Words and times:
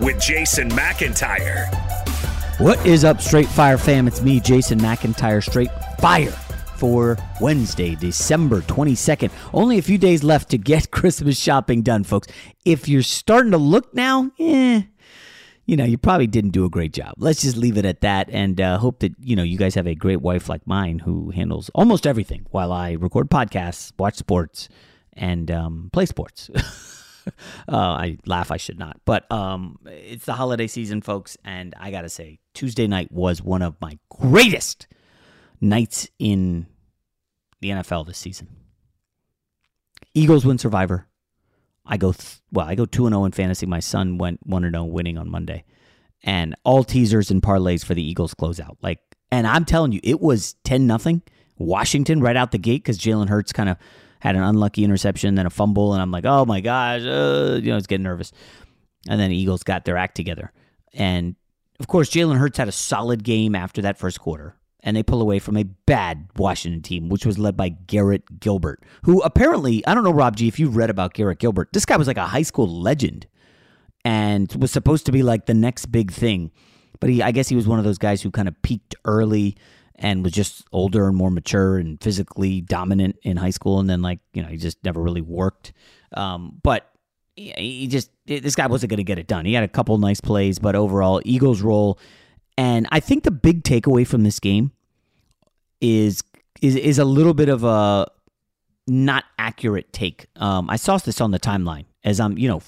with 0.00 0.20
Jason 0.20 0.70
McIntyre. 0.70 1.68
What 2.58 2.84
is 2.86 3.04
up, 3.04 3.20
Straight 3.20 3.48
Fire 3.48 3.78
fam? 3.78 4.06
It's 4.06 4.22
me, 4.22 4.40
Jason 4.40 4.78
McIntyre, 4.78 5.42
Straight 5.42 5.70
Fire 5.98 6.32
for 6.76 7.18
Wednesday, 7.40 7.94
December 7.94 8.62
22nd. 8.62 9.30
Only 9.52 9.78
a 9.78 9.82
few 9.82 9.98
days 9.98 10.24
left 10.24 10.50
to 10.50 10.58
get 10.58 10.90
Christmas 10.90 11.38
shopping 11.38 11.82
done, 11.82 12.04
folks. 12.04 12.28
If 12.64 12.88
you're 12.88 13.02
starting 13.02 13.52
to 13.52 13.58
look 13.58 13.94
now, 13.94 14.30
eh, 14.38 14.82
you 15.66 15.76
know, 15.76 15.84
you 15.84 15.98
probably 15.98 16.26
didn't 16.26 16.50
do 16.50 16.64
a 16.64 16.70
great 16.70 16.92
job. 16.92 17.14
Let's 17.18 17.42
just 17.42 17.56
leave 17.56 17.76
it 17.76 17.84
at 17.84 18.00
that 18.00 18.28
and 18.30 18.60
uh, 18.60 18.78
hope 18.78 19.00
that, 19.00 19.14
you 19.20 19.36
know, 19.36 19.42
you 19.42 19.58
guys 19.58 19.74
have 19.74 19.86
a 19.86 19.94
great 19.94 20.20
wife 20.20 20.48
like 20.48 20.66
mine 20.66 20.98
who 21.00 21.30
handles 21.30 21.70
almost 21.74 22.06
everything 22.06 22.46
while 22.50 22.72
I 22.72 22.92
record 22.92 23.30
podcasts, 23.30 23.92
watch 23.98 24.16
sports, 24.16 24.68
and 25.12 25.50
um, 25.50 25.90
play 25.92 26.06
sports. 26.06 26.50
uh, 27.68 27.76
I 27.76 28.18
laugh, 28.26 28.50
I 28.50 28.56
should 28.56 28.78
not. 28.78 29.00
But 29.04 29.30
um, 29.30 29.78
it's 29.86 30.26
the 30.26 30.34
holiday 30.34 30.66
season, 30.66 31.02
folks, 31.02 31.36
and 31.44 31.74
I 31.78 31.90
got 31.90 32.02
to 32.02 32.08
say, 32.08 32.38
Tuesday 32.54 32.86
night 32.86 33.10
was 33.12 33.42
one 33.42 33.62
of 33.62 33.76
my 33.80 33.98
greatest 34.08 34.86
nights 35.60 36.08
in 36.18 36.66
the 37.60 37.70
NFL 37.70 38.06
this 38.06 38.18
season. 38.18 38.48
Eagles 40.14 40.44
win 40.44 40.58
Survivor. 40.58 41.06
I 41.86 41.96
go 41.96 42.12
th- 42.12 42.40
well. 42.52 42.66
I 42.66 42.74
go 42.74 42.86
two 42.86 43.06
and 43.06 43.12
zero 43.12 43.22
oh 43.22 43.24
in 43.26 43.32
fantasy. 43.32 43.66
My 43.66 43.80
son 43.80 44.18
went 44.18 44.40
one 44.44 44.64
and 44.64 44.74
zero, 44.74 44.84
oh 44.84 44.86
winning 44.86 45.18
on 45.18 45.30
Monday, 45.30 45.64
and 46.22 46.54
all 46.64 46.84
teasers 46.84 47.30
and 47.30 47.42
parlays 47.42 47.84
for 47.84 47.94
the 47.94 48.02
Eagles 48.02 48.34
close 48.34 48.60
out. 48.60 48.76
Like, 48.82 49.00
and 49.30 49.46
I'm 49.46 49.64
telling 49.64 49.92
you, 49.92 50.00
it 50.02 50.20
was 50.20 50.54
ten 50.64 50.86
nothing. 50.86 51.22
Washington 51.58 52.20
right 52.20 52.36
out 52.36 52.52
the 52.52 52.58
gate 52.58 52.82
because 52.82 52.98
Jalen 52.98 53.28
Hurts 53.28 53.52
kind 53.52 53.68
of 53.68 53.76
had 54.20 54.36
an 54.36 54.42
unlucky 54.42 54.84
interception, 54.84 55.34
then 55.34 55.46
a 55.46 55.50
fumble, 55.50 55.92
and 55.92 56.00
I'm 56.00 56.10
like, 56.10 56.24
oh 56.24 56.44
my 56.44 56.60
gosh, 56.60 57.02
uh, 57.02 57.58
you 57.60 57.70
know, 57.70 57.76
it's 57.76 57.86
getting 57.86 58.04
nervous. 58.04 58.32
And 59.08 59.20
then 59.20 59.30
the 59.30 59.36
Eagles 59.36 59.62
got 59.62 59.84
their 59.84 59.96
act 59.96 60.14
together, 60.14 60.52
and 60.92 61.36
of 61.80 61.86
course, 61.86 62.10
Jalen 62.10 62.36
Hurts 62.36 62.58
had 62.58 62.68
a 62.68 62.72
solid 62.72 63.24
game 63.24 63.54
after 63.54 63.80
that 63.82 63.98
first 63.98 64.20
quarter, 64.20 64.54
and 64.80 64.94
they 64.94 65.02
pull 65.02 65.22
away 65.22 65.38
from 65.38 65.56
a 65.56 65.64
bad 65.64 66.28
Washington 66.36 66.82
team, 66.82 67.08
which 67.08 67.24
was 67.24 67.38
led 67.38 67.56
by 67.56 67.70
Garrett 67.70 68.38
Gilbert, 68.38 68.82
who 69.04 69.22
apparently, 69.22 69.84
I 69.86 69.94
don't 69.94 70.04
know, 70.04 70.12
Rob 70.12 70.36
G, 70.36 70.46
if 70.46 70.60
you've 70.60 70.76
read 70.76 70.90
about 70.90 71.14
Garrett 71.14 71.38
Gilbert, 71.38 71.70
this 71.72 71.86
guy 71.86 71.96
was 71.96 72.06
like 72.06 72.18
a 72.18 72.26
high 72.26 72.42
school 72.42 72.68
legend 72.68 73.26
and 74.04 74.52
was 74.54 74.70
supposed 74.70 75.06
to 75.06 75.12
be 75.12 75.22
like 75.22 75.46
the 75.46 75.54
next 75.54 75.86
big 75.86 76.12
thing. 76.12 76.50
But 77.00 77.08
he, 77.08 77.22
I 77.22 77.32
guess 77.32 77.48
he 77.48 77.56
was 77.56 77.66
one 77.66 77.78
of 77.78 77.84
those 77.84 77.98
guys 77.98 78.20
who 78.20 78.30
kind 78.30 78.48
of 78.48 78.60
peaked 78.60 78.94
early 79.06 79.56
and 80.00 80.24
was 80.24 80.32
just 80.32 80.64
older 80.72 81.06
and 81.06 81.16
more 81.16 81.30
mature 81.30 81.76
and 81.78 82.02
physically 82.02 82.62
dominant 82.62 83.16
in 83.22 83.36
high 83.36 83.50
school, 83.50 83.78
and 83.78 83.88
then 83.88 84.02
like 84.02 84.18
you 84.32 84.42
know 84.42 84.48
he 84.48 84.56
just 84.56 84.82
never 84.82 85.00
really 85.00 85.20
worked. 85.20 85.72
Um, 86.14 86.58
but 86.62 86.90
he 87.36 87.86
just 87.86 88.10
this 88.26 88.54
guy 88.54 88.66
wasn't 88.66 88.90
going 88.90 88.98
to 88.98 89.04
get 89.04 89.18
it 89.18 89.26
done. 89.26 89.44
He 89.44 89.54
had 89.54 89.64
a 89.64 89.68
couple 89.68 89.96
nice 89.98 90.20
plays, 90.20 90.58
but 90.58 90.74
overall 90.74 91.20
Eagles 91.24 91.62
roll. 91.62 91.98
And 92.58 92.86
I 92.90 93.00
think 93.00 93.24
the 93.24 93.30
big 93.30 93.62
takeaway 93.62 94.06
from 94.06 94.24
this 94.24 94.40
game 94.40 94.72
is 95.80 96.22
is 96.60 96.76
is 96.76 96.98
a 96.98 97.04
little 97.04 97.34
bit 97.34 97.48
of 97.48 97.64
a 97.64 98.06
not 98.86 99.24
accurate 99.38 99.92
take. 99.92 100.26
Um, 100.36 100.68
I 100.68 100.76
saw 100.76 100.98
this 100.98 101.20
on 101.20 101.30
the 101.30 101.38
timeline 101.38 101.84
as 102.02 102.18
I'm, 102.18 102.38
you 102.38 102.48
know, 102.48 102.62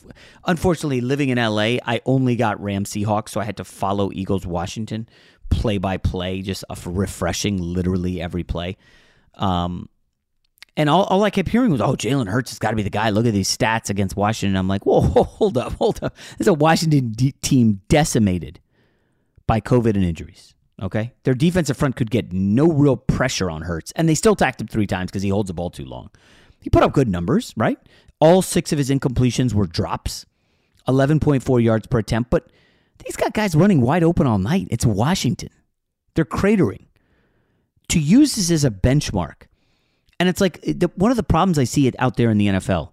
unfortunately 0.46 1.00
living 1.00 1.30
in 1.30 1.38
LA. 1.38 1.78
I 1.84 2.00
only 2.04 2.36
got 2.36 2.62
Rams 2.62 2.90
Seahawks, 2.90 3.30
so 3.30 3.40
I 3.40 3.44
had 3.44 3.56
to 3.56 3.64
follow 3.64 4.10
Eagles 4.12 4.46
Washington 4.46 5.08
play 5.52 5.78
by 5.78 5.96
play, 5.96 6.42
just 6.42 6.64
a 6.68 6.76
refreshing 6.84 7.58
literally 7.58 8.20
every 8.20 8.42
play. 8.44 8.76
Um, 9.34 9.88
and 10.76 10.88
all, 10.88 11.04
all 11.04 11.22
I 11.22 11.30
kept 11.30 11.48
hearing 11.48 11.70
was, 11.70 11.80
oh, 11.80 11.94
Jalen 11.94 12.28
Hurts 12.28 12.50
has 12.50 12.58
got 12.58 12.70
to 12.70 12.76
be 12.76 12.82
the 12.82 12.90
guy. 12.90 13.10
Look 13.10 13.26
at 13.26 13.32
these 13.32 13.54
stats 13.54 13.90
against 13.90 14.16
Washington. 14.16 14.56
I'm 14.56 14.68
like, 14.68 14.86
whoa, 14.86 15.00
hold 15.00 15.58
up, 15.58 15.74
hold 15.74 16.02
up. 16.02 16.16
There's 16.38 16.48
a 16.48 16.54
Washington 16.54 17.10
d- 17.10 17.32
team 17.42 17.82
decimated 17.88 18.60
by 19.46 19.60
COVID 19.60 19.94
and 19.94 20.04
injuries. 20.04 20.54
Okay. 20.80 21.12
Their 21.24 21.34
defensive 21.34 21.76
front 21.76 21.96
could 21.96 22.10
get 22.10 22.32
no 22.32 22.66
real 22.66 22.96
pressure 22.96 23.50
on 23.50 23.62
Hurts, 23.62 23.92
and 23.92 24.08
they 24.08 24.14
still 24.14 24.34
tacked 24.34 24.60
him 24.60 24.66
three 24.66 24.86
times 24.86 25.10
because 25.10 25.22
he 25.22 25.28
holds 25.28 25.48
the 25.48 25.54
ball 25.54 25.70
too 25.70 25.84
long. 25.84 26.10
He 26.60 26.70
put 26.70 26.82
up 26.82 26.92
good 26.92 27.08
numbers, 27.08 27.52
right? 27.56 27.78
All 28.18 28.40
six 28.40 28.72
of 28.72 28.78
his 28.78 28.88
incompletions 28.88 29.52
were 29.52 29.66
drops, 29.66 30.24
11.4 30.88 31.62
yards 31.62 31.86
per 31.86 31.98
attempt, 31.98 32.30
but 32.30 32.50
He's 33.04 33.16
got 33.16 33.34
guys 33.34 33.54
running 33.54 33.80
wide 33.80 34.02
open 34.02 34.26
all 34.26 34.38
night. 34.38 34.68
It's 34.70 34.86
Washington. 34.86 35.50
They're 36.14 36.24
cratering. 36.24 36.86
To 37.88 37.98
use 37.98 38.36
this 38.36 38.50
as 38.50 38.64
a 38.64 38.70
benchmark, 38.70 39.48
and 40.18 40.28
it's 40.28 40.40
like 40.40 40.62
the, 40.62 40.90
one 40.94 41.10
of 41.10 41.16
the 41.16 41.22
problems 41.22 41.58
I 41.58 41.64
see 41.64 41.86
it 41.86 41.94
out 41.98 42.16
there 42.16 42.30
in 42.30 42.38
the 42.38 42.46
NFL 42.46 42.92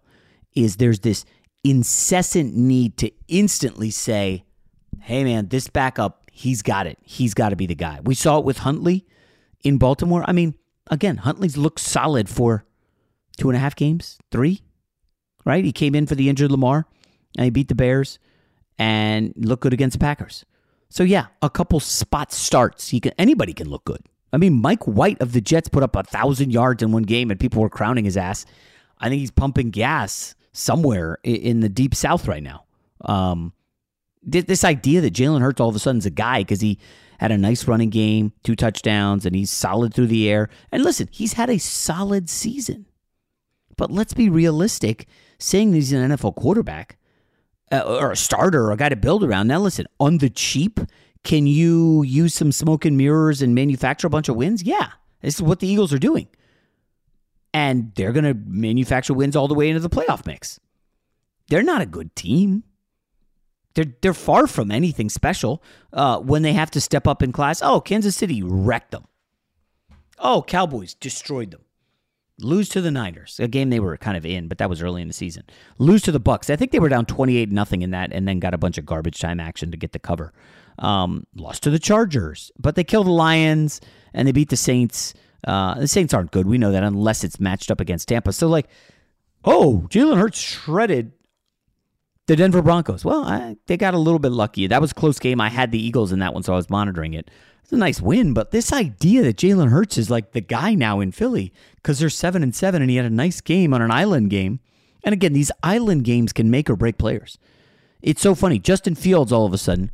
is 0.53 0.75
there's 0.75 0.99
this 0.99 1.23
incessant 1.63 2.53
need 2.55 2.97
to 2.97 3.11
instantly 3.29 3.91
say, 3.91 4.43
"Hey, 4.99 5.23
man, 5.23 5.47
this 5.47 5.69
backup 5.69 6.19
he's 6.39 6.61
got 6.61 6.87
it. 6.87 6.97
He's 7.03 7.33
got 7.33 7.49
to 7.49 7.57
be 7.57 7.65
the 7.65 7.75
guy. 7.75 7.99
We 8.01 8.15
saw 8.15 8.39
it 8.39 8.45
with 8.45 8.59
Huntley 8.59 9.05
in 9.61 9.77
Baltimore. 9.77 10.23
I 10.25 10.31
mean, 10.31 10.55
again, 10.89 11.17
Huntley's 11.17 11.57
looked 11.57 11.81
solid 11.81 12.29
for 12.29 12.63
two 13.37 13.49
and 13.49 13.57
a 13.57 13.59
half 13.59 13.75
games, 13.75 14.17
three, 14.31 14.61
right? 15.45 15.65
He 15.65 15.73
came 15.73 15.95
in 15.95 16.07
for 16.07 16.15
the 16.15 16.29
injured 16.29 16.51
Lamar 16.51 16.85
and 17.37 17.43
he 17.43 17.49
beat 17.49 17.67
the 17.67 17.75
Bears 17.75 18.19
and 18.79 19.33
look 19.35 19.59
good 19.59 19.73
against 19.73 19.99
the 19.99 20.03
Packers. 20.03 20.45
So 20.89 21.03
yeah, 21.03 21.27
a 21.41 21.49
couple 21.49 21.79
spot 21.79 22.31
starts. 22.31 22.89
He 22.89 22.99
can 22.99 23.11
anybody 23.19 23.53
can 23.53 23.69
look 23.69 23.85
good. 23.85 24.01
I 24.33 24.37
mean, 24.37 24.53
Mike 24.53 24.85
White 24.85 25.21
of 25.21 25.33
the 25.33 25.41
Jets 25.41 25.69
put 25.69 25.83
up 25.83 25.95
a 25.95 26.03
thousand 26.03 26.51
yards 26.51 26.81
in 26.81 26.91
one 26.91 27.03
game, 27.03 27.29
and 27.29 27.39
people 27.39 27.61
were 27.61 27.69
crowning 27.69 28.05
his 28.05 28.17
ass. 28.17 28.45
I 28.97 29.09
think 29.09 29.19
he's 29.19 29.31
pumping 29.31 29.69
gas 29.69 30.35
somewhere 30.51 31.19
in 31.23 31.59
the 31.59 31.69
deep 31.69 31.93
south 31.93 32.27
right 32.27 32.43
now. 32.43 32.65
Um, 33.01 33.53
this 34.23 34.63
idea 34.63 35.01
that 35.01 35.13
Jalen 35.13 35.41
Hurts 35.41 35.61
all 35.61 35.69
of 35.69 35.75
a 35.75 35.79
sudden 35.79 35.99
is 35.99 36.05
a 36.05 36.11
guy 36.11 36.41
because 36.41 36.61
he 36.61 36.79
had 37.19 37.31
a 37.31 37.37
nice 37.37 37.67
running 37.67 37.89
game, 37.89 38.33
two 38.43 38.55
touchdowns, 38.55 39.25
and 39.25 39.35
he's 39.35 39.49
solid 39.49 39.93
through 39.93 40.07
the 40.07 40.29
air. 40.29 40.49
And 40.71 40.83
listen, 40.83 41.07
he's 41.11 41.33
had 41.33 41.49
a 41.49 41.57
solid 41.57 42.29
season. 42.29 42.85
But 43.77 43.91
let's 43.91 44.13
be 44.13 44.29
realistic. 44.29 45.07
Saying 45.37 45.73
he's 45.73 45.93
an 45.93 46.11
NFL 46.11 46.35
quarterback 46.35 46.98
uh, 47.71 47.81
or 47.81 48.11
a 48.11 48.15
starter 48.15 48.65
or 48.65 48.71
a 48.71 48.77
guy 48.77 48.89
to 48.89 48.95
build 48.95 49.23
around. 49.23 49.47
Now, 49.47 49.59
listen, 49.59 49.85
on 49.99 50.17
the 50.17 50.29
cheap, 50.29 50.79
can 51.23 51.47
you 51.47 52.03
use 52.03 52.33
some 52.33 52.51
smoke 52.51 52.85
and 52.85 52.97
mirrors 52.97 53.41
and 53.41 53.53
manufacture 53.53 54.07
a 54.07 54.09
bunch 54.09 54.29
of 54.29 54.35
wins? 54.35 54.63
Yeah, 54.63 54.89
this 55.21 55.35
is 55.35 55.41
what 55.41 55.59
the 55.59 55.67
Eagles 55.67 55.93
are 55.93 55.99
doing. 55.99 56.27
And 57.53 57.91
they're 57.95 58.11
going 58.11 58.25
to 58.25 58.35
manufacture 58.45 59.13
wins 59.13 59.35
all 59.35 59.47
the 59.47 59.55
way 59.55 59.69
into 59.69 59.79
the 59.79 59.89
playoff 59.89 60.25
mix. 60.25 60.59
They're 61.49 61.63
not 61.63 61.81
a 61.81 61.87
good 61.87 62.15
team. 62.15 62.63
They're 63.73 63.93
they're 64.01 64.13
far 64.13 64.47
from 64.47 64.71
anything 64.71 65.09
special. 65.09 65.63
Uh, 65.93 66.19
when 66.19 66.41
they 66.41 66.53
have 66.53 66.71
to 66.71 66.81
step 66.81 67.07
up 67.07 67.23
in 67.23 67.31
class, 67.31 67.61
oh, 67.63 67.81
Kansas 67.81 68.15
City 68.15 68.43
wrecked 68.43 68.91
them. 68.91 69.05
Oh, 70.17 70.43
Cowboys 70.43 70.93
destroyed 70.93 71.51
them. 71.51 71.61
Lose 72.41 72.69
to 72.69 72.81
the 72.81 72.91
Niners, 72.91 73.39
a 73.39 73.47
game 73.47 73.69
they 73.69 73.79
were 73.79 73.97
kind 73.97 74.15
of 74.15 74.25
in, 74.25 74.47
but 74.47 74.57
that 74.59 74.69
was 74.69 74.81
early 74.81 75.01
in 75.01 75.07
the 75.07 75.13
season. 75.13 75.43
Lose 75.77 76.01
to 76.03 76.11
the 76.11 76.19
Bucks. 76.19 76.49
I 76.49 76.55
think 76.55 76.71
they 76.71 76.79
were 76.79 76.89
down 76.89 77.05
twenty 77.05 77.37
eight 77.37 77.51
nothing 77.51 77.81
in 77.81 77.91
that, 77.91 78.13
and 78.13 78.27
then 78.27 78.39
got 78.39 78.53
a 78.53 78.57
bunch 78.57 78.77
of 78.77 78.85
garbage 78.85 79.19
time 79.19 79.39
action 79.39 79.71
to 79.71 79.77
get 79.77 79.91
the 79.91 79.99
cover. 79.99 80.31
Um, 80.77 81.27
lost 81.35 81.63
to 81.63 81.69
the 81.69 81.79
Chargers, 81.79 82.51
but 82.57 82.75
they 82.75 82.85
killed 82.85 83.07
the 83.07 83.11
Lions 83.11 83.81
and 84.13 84.25
they 84.25 84.31
beat 84.31 84.49
the 84.49 84.55
Saints. 84.55 85.13
Uh, 85.45 85.75
the 85.75 85.87
Saints 85.89 86.13
aren't 86.13 86.31
good. 86.31 86.47
We 86.47 86.57
know 86.57 86.71
that 86.71 86.83
unless 86.83 87.25
it's 87.25 87.39
matched 87.39 87.69
up 87.69 87.81
against 87.81 88.07
Tampa. 88.07 88.31
So 88.31 88.47
like, 88.47 88.69
oh, 89.43 89.87
Jalen 89.89 90.17
Hurts 90.17 90.39
shredded 90.39 91.11
the 92.27 92.37
Denver 92.37 92.61
Broncos. 92.61 93.03
Well, 93.03 93.23
I, 93.25 93.57
they 93.67 93.75
got 93.75 93.93
a 93.93 93.97
little 93.97 94.19
bit 94.19 94.31
lucky. 94.31 94.67
That 94.67 94.79
was 94.79 94.93
close 94.93 95.19
game. 95.19 95.41
I 95.41 95.49
had 95.49 95.71
the 95.71 95.83
Eagles 95.83 96.13
in 96.13 96.19
that 96.19 96.33
one, 96.33 96.43
so 96.43 96.53
I 96.53 96.55
was 96.55 96.69
monitoring 96.69 97.13
it. 97.13 97.29
It's 97.69 97.73
a 97.75 97.77
nice 97.77 98.01
win, 98.01 98.33
but 98.33 98.49
this 98.49 98.73
idea 98.73 99.21
that 99.21 99.37
Jalen 99.37 99.69
Hurts 99.69 99.99
is 99.99 100.09
like 100.09 100.31
the 100.31 100.41
guy 100.41 100.73
now 100.73 101.01
in 101.01 101.11
Philly 101.11 101.53
because 101.75 101.99
they're 101.99 102.09
seven 102.09 102.41
and 102.41 102.55
seven, 102.55 102.81
and 102.81 102.89
he 102.89 102.97
had 102.97 103.05
a 103.05 103.11
nice 103.11 103.41
game 103.41 103.75
on 103.75 103.81
an 103.83 103.91
island 103.91 104.31
game. 104.31 104.59
And 105.03 105.13
again, 105.13 105.33
these 105.33 105.51
island 105.61 106.03
games 106.03 106.33
can 106.33 106.49
make 106.49 106.67
or 106.67 106.75
break 106.75 106.97
players. 106.97 107.37
It's 108.01 108.23
so 108.23 108.33
funny. 108.33 108.57
Justin 108.57 108.95
Fields, 108.95 109.31
all 109.31 109.45
of 109.45 109.53
a 109.53 109.59
sudden, 109.59 109.91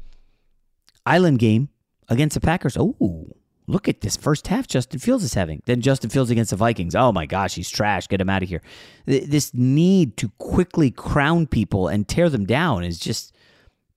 island 1.06 1.40
game 1.40 1.68
against 2.08 2.36
the 2.36 2.40
Packers. 2.40 2.78
Oh, 2.78 3.28
look 3.68 3.90
at 3.90 4.00
this 4.00 4.16
first 4.16 4.48
half 4.48 4.68
Justin 4.68 5.02
Fields 5.02 5.26
is 5.26 5.34
having. 5.34 5.62
Then 5.66 5.82
Justin 5.82 6.10
Fields 6.10 6.32
against 6.32 6.52
the 6.52 6.56
Vikings. 6.56 6.96
Oh 6.96 7.12
my 7.12 7.26
gosh, 7.26 7.56
he's 7.56 7.70
trash. 7.70 8.08
Get 8.08 8.22
him 8.22 8.30
out 8.30 8.42
of 8.42 8.48
here. 8.48 8.62
This 9.06 9.54
need 9.54 10.16
to 10.16 10.30
quickly 10.38 10.92
crown 10.92 11.46
people 11.46 11.90
and 11.90 12.08
tear 12.08 12.30
them 12.30 12.46
down 12.46 12.86
is 12.86 12.98
just, 13.00 13.36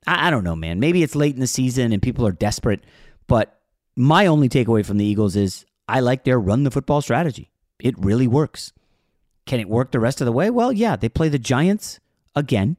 I, 0.05 0.31
don't 0.33 0.43
know, 0.43 0.57
man. 0.57 0.81
Maybe 0.81 1.05
it's 1.05 1.15
late 1.15 1.37
in 1.37 1.41
the 1.41 1.47
season 1.47 1.93
and 1.93 2.03
people 2.03 2.27
are 2.27 2.33
desperate, 2.33 2.83
but 3.29 3.55
my 3.99 4.27
only 4.27 4.49
takeaway 4.49 4.87
from 4.87 4.97
the 4.97 5.05
Eagles 5.05 5.35
is 5.35 5.67
I 5.89 6.01
like 6.01 6.25
their 6.25 6.39
run 6.39 6.63
the 6.63 6.71
football 6.71 7.03
strategy. 7.03 7.51
It 7.81 7.95
really 7.99 8.29
works. 8.29 8.73
Can 9.45 9.61
it 9.61 9.69
work 9.69 9.91
the 9.91 10.01
rest 10.01 10.21
of 10.21 10.25
the 10.25 10.33
way? 10.33 10.51
Well, 10.51 10.73
yeah, 10.73 10.95
they 10.95 11.09
play 11.09 11.29
the 11.29 11.39
Giants 11.39 11.99
again, 12.37 12.77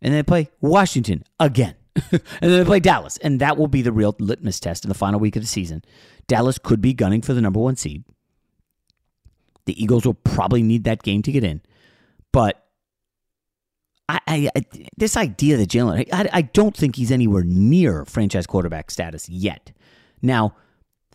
and 0.00 0.14
they 0.14 0.22
play 0.22 0.50
Washington 0.60 1.24
again. 1.38 1.74
and 2.12 2.22
then 2.40 2.50
they 2.50 2.64
play 2.64 2.80
Dallas, 2.80 3.16
and 3.18 3.40
that 3.40 3.58
will 3.58 3.68
be 3.68 3.82
the 3.82 3.92
real 3.92 4.14
litmus 4.18 4.60
test 4.60 4.84
in 4.84 4.88
the 4.88 4.94
final 4.94 5.20
week 5.20 5.36
of 5.36 5.42
the 5.42 5.48
season. 5.48 5.84
Dallas 6.28 6.56
could 6.58 6.80
be 6.80 6.94
gunning 6.94 7.20
for 7.20 7.34
the 7.34 7.40
number 7.40 7.60
one 7.60 7.76
seed. 7.76 8.04
The 9.66 9.82
Eagles 9.82 10.06
will 10.06 10.14
probably 10.14 10.62
need 10.62 10.84
that 10.84 11.02
game 11.02 11.20
to 11.22 11.32
get 11.32 11.44
in, 11.44 11.60
but 12.32 12.64
I, 14.08 14.20
I, 14.26 14.50
I 14.56 14.64
this 14.96 15.16
idea 15.16 15.58
that 15.58 15.68
Jalen, 15.68 16.08
I, 16.12 16.28
I 16.32 16.42
don't 16.42 16.74
think 16.74 16.96
he's 16.96 17.12
anywhere 17.12 17.44
near 17.44 18.06
franchise 18.06 18.46
quarterback 18.46 18.90
status 18.90 19.28
yet. 19.28 19.72
Now, 20.22 20.54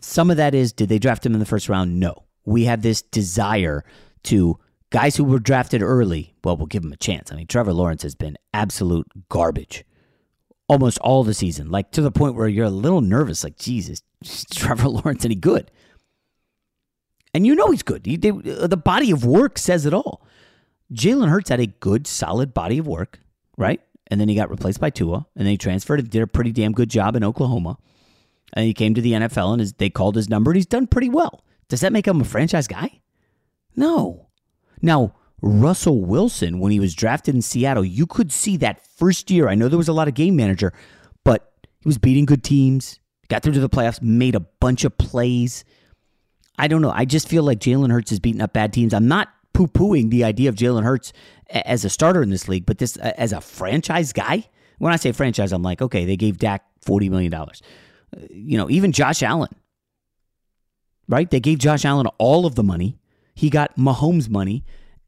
some 0.00 0.30
of 0.30 0.36
that 0.36 0.54
is 0.54 0.72
did 0.72 0.88
they 0.88 0.98
draft 0.98 1.24
him 1.24 1.34
in 1.34 1.40
the 1.40 1.46
first 1.46 1.68
round? 1.68 1.98
No. 1.98 2.24
We 2.44 2.64
have 2.64 2.82
this 2.82 3.02
desire 3.02 3.84
to 4.24 4.58
guys 4.90 5.16
who 5.16 5.24
were 5.24 5.38
drafted 5.38 5.82
early. 5.82 6.34
Well, 6.44 6.56
we'll 6.56 6.66
give 6.66 6.82
them 6.82 6.92
a 6.92 6.96
chance. 6.96 7.32
I 7.32 7.36
mean, 7.36 7.46
Trevor 7.46 7.72
Lawrence 7.72 8.02
has 8.02 8.14
been 8.14 8.36
absolute 8.52 9.06
garbage 9.28 9.84
almost 10.68 10.98
all 10.98 11.24
the 11.24 11.34
season, 11.34 11.70
like 11.70 11.90
to 11.92 12.02
the 12.02 12.10
point 12.10 12.34
where 12.34 12.48
you're 12.48 12.66
a 12.66 12.70
little 12.70 13.00
nervous, 13.00 13.44
like, 13.44 13.58
Jesus, 13.58 14.02
Trevor 14.52 14.88
Lawrence 14.88 15.24
any 15.24 15.34
good? 15.34 15.70
And 17.32 17.46
you 17.46 17.54
know 17.54 17.70
he's 17.70 17.82
good. 17.82 18.06
He, 18.06 18.16
they, 18.16 18.30
uh, 18.30 18.66
the 18.66 18.76
body 18.76 19.10
of 19.10 19.24
work 19.24 19.58
says 19.58 19.86
it 19.86 19.94
all. 19.94 20.26
Jalen 20.92 21.28
Hurts 21.28 21.50
had 21.50 21.60
a 21.60 21.66
good, 21.66 22.06
solid 22.06 22.54
body 22.54 22.78
of 22.78 22.86
work, 22.86 23.18
right? 23.58 23.80
And 24.06 24.20
then 24.20 24.28
he 24.28 24.34
got 24.34 24.50
replaced 24.50 24.80
by 24.80 24.90
Tua, 24.90 25.26
and 25.34 25.46
then 25.46 25.52
he 25.52 25.58
transferred 25.58 25.98
and 25.98 26.10
did 26.10 26.22
a 26.22 26.26
pretty 26.26 26.52
damn 26.52 26.72
good 26.72 26.90
job 26.90 27.16
in 27.16 27.24
Oklahoma. 27.24 27.78
And 28.54 28.64
he 28.64 28.72
came 28.72 28.94
to 28.94 29.00
the 29.00 29.12
NFL, 29.12 29.52
and 29.52 29.60
his, 29.60 29.72
they 29.74 29.90
called 29.90 30.16
his 30.16 30.28
number, 30.28 30.50
and 30.50 30.56
he's 30.56 30.66
done 30.66 30.86
pretty 30.86 31.08
well. 31.08 31.44
Does 31.68 31.80
that 31.80 31.92
make 31.92 32.06
him 32.06 32.20
a 32.20 32.24
franchise 32.24 32.68
guy? 32.68 33.00
No. 33.76 34.28
Now, 34.80 35.14
Russell 35.42 36.04
Wilson, 36.04 36.60
when 36.60 36.72
he 36.72 36.80
was 36.80 36.94
drafted 36.94 37.34
in 37.34 37.42
Seattle, 37.42 37.84
you 37.84 38.06
could 38.06 38.32
see 38.32 38.56
that 38.58 38.86
first 38.96 39.30
year. 39.30 39.48
I 39.48 39.54
know 39.54 39.68
there 39.68 39.76
was 39.76 39.88
a 39.88 39.92
lot 39.92 40.08
of 40.08 40.14
game 40.14 40.36
manager, 40.36 40.72
but 41.24 41.52
he 41.80 41.88
was 41.88 41.98
beating 41.98 42.24
good 42.24 42.44
teams, 42.44 43.00
got 43.28 43.42
through 43.42 43.54
to 43.54 43.60
the 43.60 43.68
playoffs, 43.68 44.00
made 44.00 44.34
a 44.34 44.40
bunch 44.40 44.84
of 44.84 44.96
plays. 44.96 45.64
I 46.56 46.68
don't 46.68 46.80
know. 46.80 46.92
I 46.92 47.04
just 47.04 47.28
feel 47.28 47.42
like 47.42 47.58
Jalen 47.58 47.90
Hurts 47.90 48.12
is 48.12 48.20
beating 48.20 48.40
up 48.40 48.52
bad 48.52 48.72
teams. 48.72 48.94
I'm 48.94 49.08
not 49.08 49.28
poo 49.52 49.66
pooing 49.66 50.10
the 50.10 50.24
idea 50.24 50.48
of 50.48 50.54
Jalen 50.54 50.84
Hurts 50.84 51.12
as 51.50 51.84
a 51.84 51.90
starter 51.90 52.22
in 52.22 52.30
this 52.30 52.48
league, 52.48 52.66
but 52.66 52.78
this 52.78 52.96
as 52.96 53.32
a 53.32 53.40
franchise 53.40 54.12
guy. 54.12 54.48
When 54.78 54.92
I 54.92 54.96
say 54.96 55.12
franchise, 55.12 55.52
I'm 55.52 55.62
like, 55.62 55.82
okay, 55.82 56.04
they 56.04 56.16
gave 56.16 56.38
Dak 56.38 56.64
$40 56.84 57.10
million. 57.10 57.32
You 58.30 58.58
know, 58.58 58.70
even 58.70 58.92
Josh 58.92 59.22
Allen, 59.22 59.54
right? 61.08 61.30
They 61.30 61.40
gave 61.40 61.58
Josh 61.58 61.84
Allen 61.84 62.06
all 62.18 62.46
of 62.46 62.54
the 62.54 62.62
money. 62.62 62.98
He 63.34 63.50
got 63.50 63.76
Mahomes' 63.76 64.28
money 64.28 64.64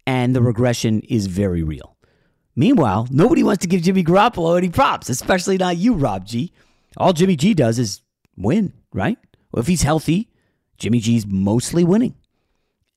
and 0.06 0.34
the 0.34 0.42
regression 0.42 1.00
is 1.02 1.26
very 1.26 1.62
real. 1.62 1.96
Meanwhile, 2.54 3.08
nobody 3.10 3.42
wants 3.42 3.62
to 3.62 3.68
give 3.68 3.82
Jimmy 3.82 4.02
Garoppolo 4.02 4.56
any 4.56 4.70
props, 4.70 5.10
especially 5.10 5.58
not 5.58 5.76
you, 5.76 5.92
Rob 5.94 6.24
G. 6.24 6.52
All 6.96 7.12
Jimmy 7.12 7.36
G 7.36 7.52
does 7.52 7.78
is 7.78 8.00
win, 8.36 8.72
right? 8.94 9.18
Well, 9.52 9.60
if 9.60 9.66
he's 9.66 9.82
healthy, 9.82 10.30
Jimmy 10.78 11.00
G's 11.00 11.26
mostly 11.26 11.84
winning. 11.84 12.14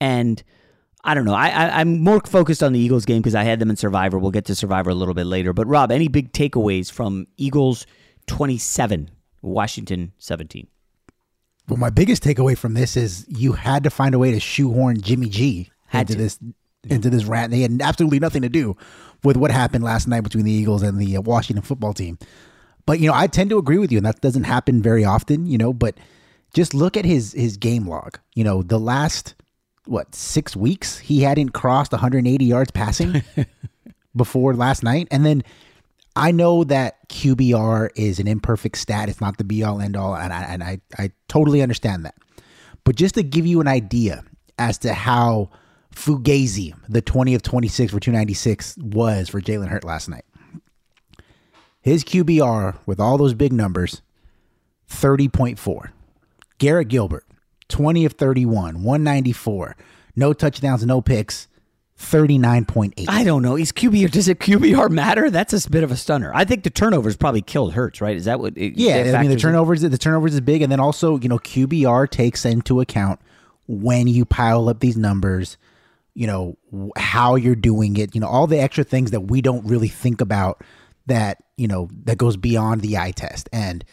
And 0.00 0.42
I 1.04 1.14
don't 1.14 1.26
know. 1.26 1.34
I, 1.34 1.48
I 1.48 1.80
am 1.82 2.02
more 2.02 2.20
focused 2.20 2.62
on 2.62 2.72
the 2.72 2.78
Eagles 2.78 3.04
game 3.04 3.20
because 3.20 3.34
I 3.34 3.42
had 3.42 3.58
them 3.58 3.68
in 3.68 3.76
Survivor. 3.76 4.18
We'll 4.18 4.30
get 4.30 4.46
to 4.46 4.54
Survivor 4.54 4.90
a 4.90 4.94
little 4.94 5.14
bit 5.14 5.26
later. 5.26 5.52
But 5.52 5.66
Rob, 5.66 5.92
any 5.92 6.08
big 6.08 6.32
takeaways 6.32 6.90
from 6.90 7.26
Eagles 7.36 7.86
27, 8.28 9.10
Washington 9.42 10.12
17? 10.18 10.66
Well, 11.68 11.78
my 11.78 11.90
biggest 11.90 12.22
takeaway 12.24 12.58
from 12.58 12.74
this 12.74 12.96
is 12.96 13.24
you 13.28 13.52
had 13.52 13.84
to 13.84 13.90
find 13.90 14.14
a 14.14 14.18
way 14.18 14.32
to 14.32 14.40
shoehorn 14.40 15.00
Jimmy 15.00 15.28
G 15.28 15.70
had 15.86 16.02
into 16.02 16.14
to. 16.14 16.18
this 16.18 16.38
into 16.88 17.10
this 17.10 17.24
rant. 17.24 17.50
They 17.52 17.60
had 17.60 17.80
absolutely 17.82 18.18
nothing 18.18 18.42
to 18.42 18.48
do 18.48 18.76
with 19.22 19.36
what 19.36 19.50
happened 19.50 19.84
last 19.84 20.08
night 20.08 20.22
between 20.22 20.44
the 20.44 20.52
Eagles 20.52 20.82
and 20.82 20.98
the 20.98 21.16
uh, 21.16 21.20
Washington 21.20 21.62
football 21.62 21.92
team. 21.92 22.18
But 22.86 23.00
you 23.00 23.06
know, 23.06 23.14
I 23.14 23.26
tend 23.26 23.50
to 23.50 23.58
agree 23.58 23.78
with 23.78 23.92
you, 23.92 23.98
and 23.98 24.06
that 24.06 24.20
doesn't 24.20 24.44
happen 24.44 24.82
very 24.82 25.04
often. 25.04 25.46
You 25.46 25.58
know, 25.58 25.72
but 25.72 25.96
just 26.54 26.74
look 26.74 26.96
at 26.96 27.04
his 27.04 27.32
his 27.32 27.56
game 27.56 27.86
log. 27.86 28.18
You 28.34 28.44
know, 28.44 28.62
the 28.62 28.80
last 28.80 29.34
what 29.86 30.14
six 30.14 30.56
weeks 30.56 30.98
he 30.98 31.20
hadn't 31.20 31.50
crossed 31.50 31.92
180 31.92 32.44
yards 32.44 32.70
passing 32.70 33.22
before 34.16 34.54
last 34.54 34.82
night, 34.82 35.08
and 35.10 35.24
then. 35.24 35.44
I 36.16 36.32
know 36.32 36.64
that 36.64 37.08
QBR 37.08 37.90
is 37.94 38.18
an 38.18 38.26
imperfect 38.26 38.78
stat. 38.78 39.08
It's 39.08 39.20
not 39.20 39.38
the 39.38 39.44
be 39.44 39.62
all 39.62 39.80
end 39.80 39.96
all. 39.96 40.16
And 40.16 40.32
I, 40.32 40.42
and 40.42 40.62
I, 40.62 40.80
I 40.98 41.10
totally 41.28 41.62
understand 41.62 42.04
that. 42.04 42.14
But 42.84 42.96
just 42.96 43.14
to 43.14 43.22
give 43.22 43.46
you 43.46 43.60
an 43.60 43.68
idea 43.68 44.24
as 44.58 44.78
to 44.78 44.92
how 44.92 45.50
Fugazi, 45.94 46.74
the 46.88 47.02
20 47.02 47.34
of 47.34 47.42
26 47.42 47.92
for 47.92 48.00
296 48.00 48.76
was 48.78 49.28
for 49.28 49.40
Jalen 49.40 49.68
Hurt 49.68 49.84
last 49.84 50.08
night. 50.08 50.24
His 51.80 52.04
QBR 52.04 52.78
with 52.86 53.00
all 53.00 53.16
those 53.16 53.34
big 53.34 53.52
numbers, 53.52 54.02
30.4. 54.90 55.90
Garrett 56.58 56.88
Gilbert, 56.88 57.24
20 57.68 58.04
of 58.04 58.12
31, 58.12 58.82
194. 58.82 59.76
No 60.16 60.32
touchdowns, 60.32 60.84
no 60.84 61.00
picks, 61.00 61.48
39.8. 62.00 63.04
I 63.08 63.24
don't 63.24 63.42
know. 63.42 63.54
He's 63.54 63.72
QBR. 63.72 64.10
Does 64.10 64.26
it 64.26 64.38
QBR 64.40 64.90
matter? 64.90 65.30
That's 65.30 65.52
a 65.52 65.70
bit 65.70 65.84
of 65.84 65.92
a 65.92 65.96
stunner. 65.96 66.32
I 66.34 66.44
think 66.44 66.64
the 66.64 66.70
turnovers 66.70 67.16
probably 67.16 67.42
killed 67.42 67.74
Hurts, 67.74 68.00
right? 68.00 68.16
Is 68.16 68.24
that 68.24 68.40
what? 68.40 68.56
It, 68.56 68.76
yeah, 68.76 68.94
I 68.94 68.96
mean 68.96 69.04
the 69.04 69.12
factors 69.12 69.32
in? 69.32 69.38
turnovers. 69.38 69.80
The 69.82 69.98
turnovers 69.98 70.34
is 70.34 70.40
big, 70.40 70.62
and 70.62 70.72
then 70.72 70.80
also 70.80 71.18
you 71.18 71.28
know 71.28 71.38
QBR 71.38 72.08
takes 72.10 72.44
into 72.44 72.80
account 72.80 73.20
when 73.68 74.08
you 74.08 74.24
pile 74.24 74.68
up 74.68 74.80
these 74.80 74.96
numbers. 74.96 75.58
You 76.14 76.26
know 76.26 76.58
how 76.96 77.36
you're 77.36 77.54
doing 77.54 77.96
it. 77.96 78.14
You 78.14 78.20
know 78.20 78.28
all 78.28 78.46
the 78.46 78.58
extra 78.58 78.82
things 78.82 79.10
that 79.10 79.20
we 79.20 79.42
don't 79.42 79.64
really 79.66 79.88
think 79.88 80.20
about. 80.20 80.64
That 81.06 81.42
you 81.56 81.68
know 81.68 81.88
that 82.04 82.18
goes 82.18 82.36
beyond 82.36 82.80
the 82.80 82.96
eye 82.96 83.12
test. 83.12 83.48
And 83.52 83.84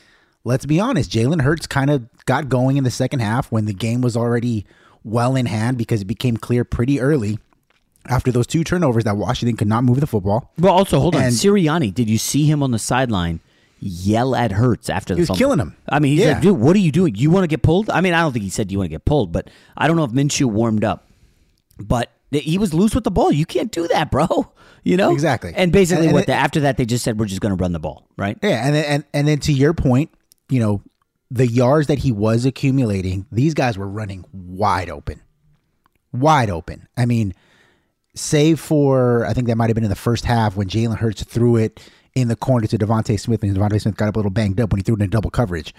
let's 0.44 0.66
be 0.66 0.80
honest, 0.80 1.12
Jalen 1.12 1.42
Hurts 1.42 1.68
kind 1.68 1.90
of 1.90 2.08
got 2.26 2.48
going 2.48 2.78
in 2.78 2.84
the 2.84 2.92
second 2.92 3.20
half 3.20 3.52
when 3.52 3.66
the 3.66 3.74
game 3.74 4.02
was 4.02 4.16
already 4.16 4.66
well 5.04 5.36
in 5.36 5.46
hand 5.46 5.78
because 5.78 6.02
it 6.02 6.06
became 6.06 6.38
clear 6.38 6.64
pretty 6.64 7.00
early 7.00 7.40
after 8.10 8.32
those 8.32 8.48
two 8.48 8.64
turnovers 8.64 9.04
that 9.06 9.18
Washington 9.18 9.56
could 9.58 9.68
not 9.68 9.84
move 9.84 10.00
the 10.00 10.08
football. 10.08 10.52
Well, 10.58 10.74
also 10.74 11.00
hold 11.00 11.16
on, 11.16 11.24
And- 11.24 11.34
Sirianni. 11.34 11.94
Did 11.94 12.10
you 12.10 12.18
see 12.18 12.46
him 12.46 12.62
on 12.64 12.72
the 12.72 12.80
sideline 12.80 13.40
yell 13.80 14.36
at 14.36 14.52
Hurts 14.52 14.90
after 14.90 15.14
the 15.14 15.20
He 15.20 15.22
was 15.22 15.28
fumble? 15.30 15.38
killing 15.40 15.60
him. 15.60 15.76
I 15.88 16.00
mean, 16.00 16.14
he's 16.18 16.26
Yeah. 16.26 16.34
like, 16.34 16.42
dude, 16.42 16.58
what 16.58 16.76
are 16.76 16.80
you 16.80 16.92
doing? 16.92 17.16
You 17.16 17.30
want 17.30 17.44
to 17.44 17.48
get 17.48 17.62
pulled? 17.62 17.90
I 17.90 18.02
mean, 18.02 18.14
I 18.14 18.22
don't 18.22 18.32
think 18.34 18.44
he 18.44 18.50
said 18.50 18.72
you 18.72 18.78
want 18.80 18.86
to 18.88 18.94
get 18.94 19.06
pulled, 19.06 19.32
but 19.32 19.50
I 19.78 19.88
don't 19.88 19.96
know 19.98 20.04
if 20.04 20.12
Minshew 20.12 20.46
warmed 20.46 20.84
up. 20.84 21.08
But 21.80 22.12
he 22.32 22.58
was 22.58 22.74
loose 22.74 22.96
with 22.96 23.04
the 23.04 23.12
ball. 23.12 23.32
You 23.32 23.46
can't 23.46 23.72
do 23.72 23.88
that, 23.90 24.10
bro. 24.12 24.52
You 24.84 24.96
know 24.98 25.12
Exactly. 25.12 25.54
And 25.56 25.72
basically, 25.72 26.06
And- 26.06 26.08
and 26.08 26.14
what 26.14 26.24
it- 26.24 26.28
the, 26.28 26.34
after 26.34 26.62
that 26.62 26.78
they 26.78 26.86
just 26.86 27.04
said 27.04 27.20
we're 27.20 27.26
just 27.26 27.42
going 27.42 27.56
to 27.56 27.62
run 27.62 27.72
the 27.74 27.80
ball, 27.80 28.08
right? 28.18 28.38
Yeah, 28.42 28.66
and 28.66 28.74
then 28.74 28.86
and, 28.86 29.04
and 29.14 29.28
then 29.28 29.40
to 29.40 29.52
your 29.54 29.74
point, 29.74 30.10
you 30.50 30.60
know, 30.62 30.82
the 31.30 31.46
yards 31.46 31.88
that 31.88 32.00
he 32.00 32.12
was 32.14 32.46
accumulating, 32.46 33.26
these 33.32 33.54
guys 33.54 33.78
were 33.78 33.88
running 33.88 34.24
wide 34.32 34.90
open. 34.90 35.22
Wide 36.14 36.50
open. 36.50 36.88
I 36.96 37.06
mean, 37.06 37.34
save 38.18 38.60
for 38.60 39.26
I 39.26 39.34
think 39.34 39.48
that 39.48 39.56
might 39.58 39.70
have 39.70 39.76
been 39.76 39.84
in 39.84 39.90
the 39.90 39.96
first 39.96 40.26
half 40.26 40.56
when 40.56 40.68
Jalen 40.68 40.98
Hurts 40.98 41.24
threw 41.24 41.56
it 41.56 41.80
in 42.16 42.28
the 42.28 42.36
corner 42.36 42.68
to 42.68 42.78
DeVonta 42.78 43.20
Smith 43.20 43.44
and 43.44 43.56
DeVonta 43.56 43.80
Smith 43.82 43.96
got 43.96 44.10
a 44.14 44.18
little 44.18 44.32
banged 44.32 44.60
up 44.60 44.72
when 44.72 44.80
he 44.80 44.84
threw 44.84 44.96
it 44.96 45.02
in 45.02 45.10
double 45.10 45.30
coverage. 45.30 45.74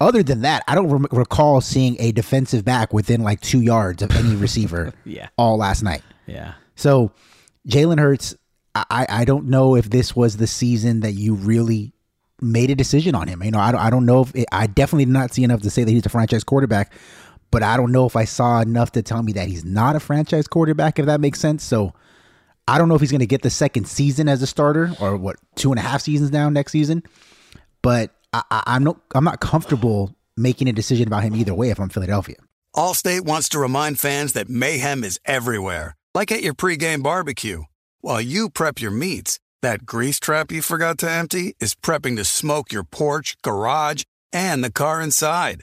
Other 0.00 0.22
than 0.24 0.40
that, 0.40 0.64
I 0.66 0.74
don't 0.74 0.88
rem- 0.90 1.06
recall 1.12 1.60
seeing 1.60 1.96
a 2.00 2.10
defensive 2.10 2.64
back 2.64 2.92
within 2.92 3.22
like 3.22 3.40
two 3.40 3.60
yards 3.60 4.02
of 4.02 4.10
any 4.16 4.34
receiver 4.34 4.92
Yeah. 5.04 5.28
all 5.38 5.56
last 5.56 5.82
night. 5.82 6.02
Yeah. 6.26 6.54
So 6.74 7.12
Jalen 7.68 8.00
Hurts, 8.00 8.34
I, 8.74 9.06
I 9.08 9.24
don't 9.24 9.46
know 9.46 9.76
if 9.76 9.88
this 9.90 10.16
was 10.16 10.36
the 10.36 10.48
season 10.48 11.00
that 11.00 11.12
you 11.12 11.34
really 11.34 11.92
made 12.40 12.70
a 12.70 12.74
decision 12.74 13.14
on 13.14 13.28
him. 13.28 13.40
You 13.44 13.52
know, 13.52 13.60
I 13.60 13.70
don't, 13.70 13.80
I 13.80 13.88
don't 13.88 14.04
know 14.04 14.22
if 14.22 14.34
it, 14.34 14.46
I 14.50 14.66
definitely 14.66 15.04
did 15.04 15.12
not 15.12 15.32
see 15.32 15.44
enough 15.44 15.62
to 15.62 15.70
say 15.70 15.84
that 15.84 15.90
he's 15.90 16.04
a 16.04 16.08
franchise 16.08 16.42
quarterback, 16.42 16.92
but 17.54 17.62
I 17.62 17.76
don't 17.76 17.92
know 17.92 18.04
if 18.04 18.16
I 18.16 18.24
saw 18.24 18.60
enough 18.60 18.90
to 18.92 19.02
tell 19.02 19.22
me 19.22 19.30
that 19.34 19.46
he's 19.46 19.64
not 19.64 19.94
a 19.94 20.00
franchise 20.00 20.48
quarterback, 20.48 20.98
if 20.98 21.06
that 21.06 21.20
makes 21.20 21.38
sense. 21.38 21.62
So 21.62 21.94
I 22.66 22.78
don't 22.78 22.88
know 22.88 22.96
if 22.96 23.00
he's 23.00 23.12
going 23.12 23.20
to 23.20 23.26
get 23.26 23.42
the 23.42 23.48
second 23.48 23.86
season 23.86 24.28
as 24.28 24.42
a 24.42 24.46
starter 24.48 24.90
or 25.00 25.16
what 25.16 25.36
two 25.54 25.70
and 25.70 25.78
a 25.78 25.82
half 25.82 26.00
seasons 26.00 26.32
now 26.32 26.48
next 26.48 26.72
season, 26.72 27.04
but 27.80 28.10
I, 28.32 28.42
I'm 28.50 28.82
not 28.82 28.96
I'm 29.14 29.22
not 29.22 29.38
comfortable 29.38 30.16
making 30.36 30.66
a 30.66 30.72
decision 30.72 31.06
about 31.06 31.22
him 31.22 31.36
either 31.36 31.54
way 31.54 31.70
if 31.70 31.78
I'm 31.78 31.90
Philadelphia. 31.90 32.38
Allstate 32.74 33.20
wants 33.20 33.48
to 33.50 33.60
remind 33.60 34.00
fans 34.00 34.32
that 34.32 34.48
mayhem 34.48 35.04
is 35.04 35.20
everywhere, 35.24 35.94
like 36.12 36.32
at 36.32 36.42
your 36.42 36.54
pregame 36.54 37.04
barbecue. 37.04 37.62
While 38.00 38.20
you 38.20 38.50
prep 38.50 38.80
your 38.80 38.90
meats, 38.90 39.38
that 39.62 39.86
grease 39.86 40.18
trap 40.18 40.50
you 40.50 40.60
forgot 40.60 40.98
to 40.98 41.08
empty 41.08 41.54
is 41.60 41.76
prepping 41.76 42.16
to 42.16 42.24
smoke 42.24 42.72
your 42.72 42.82
porch, 42.82 43.36
garage, 43.42 44.02
and 44.32 44.64
the 44.64 44.72
car 44.72 45.00
inside. 45.00 45.62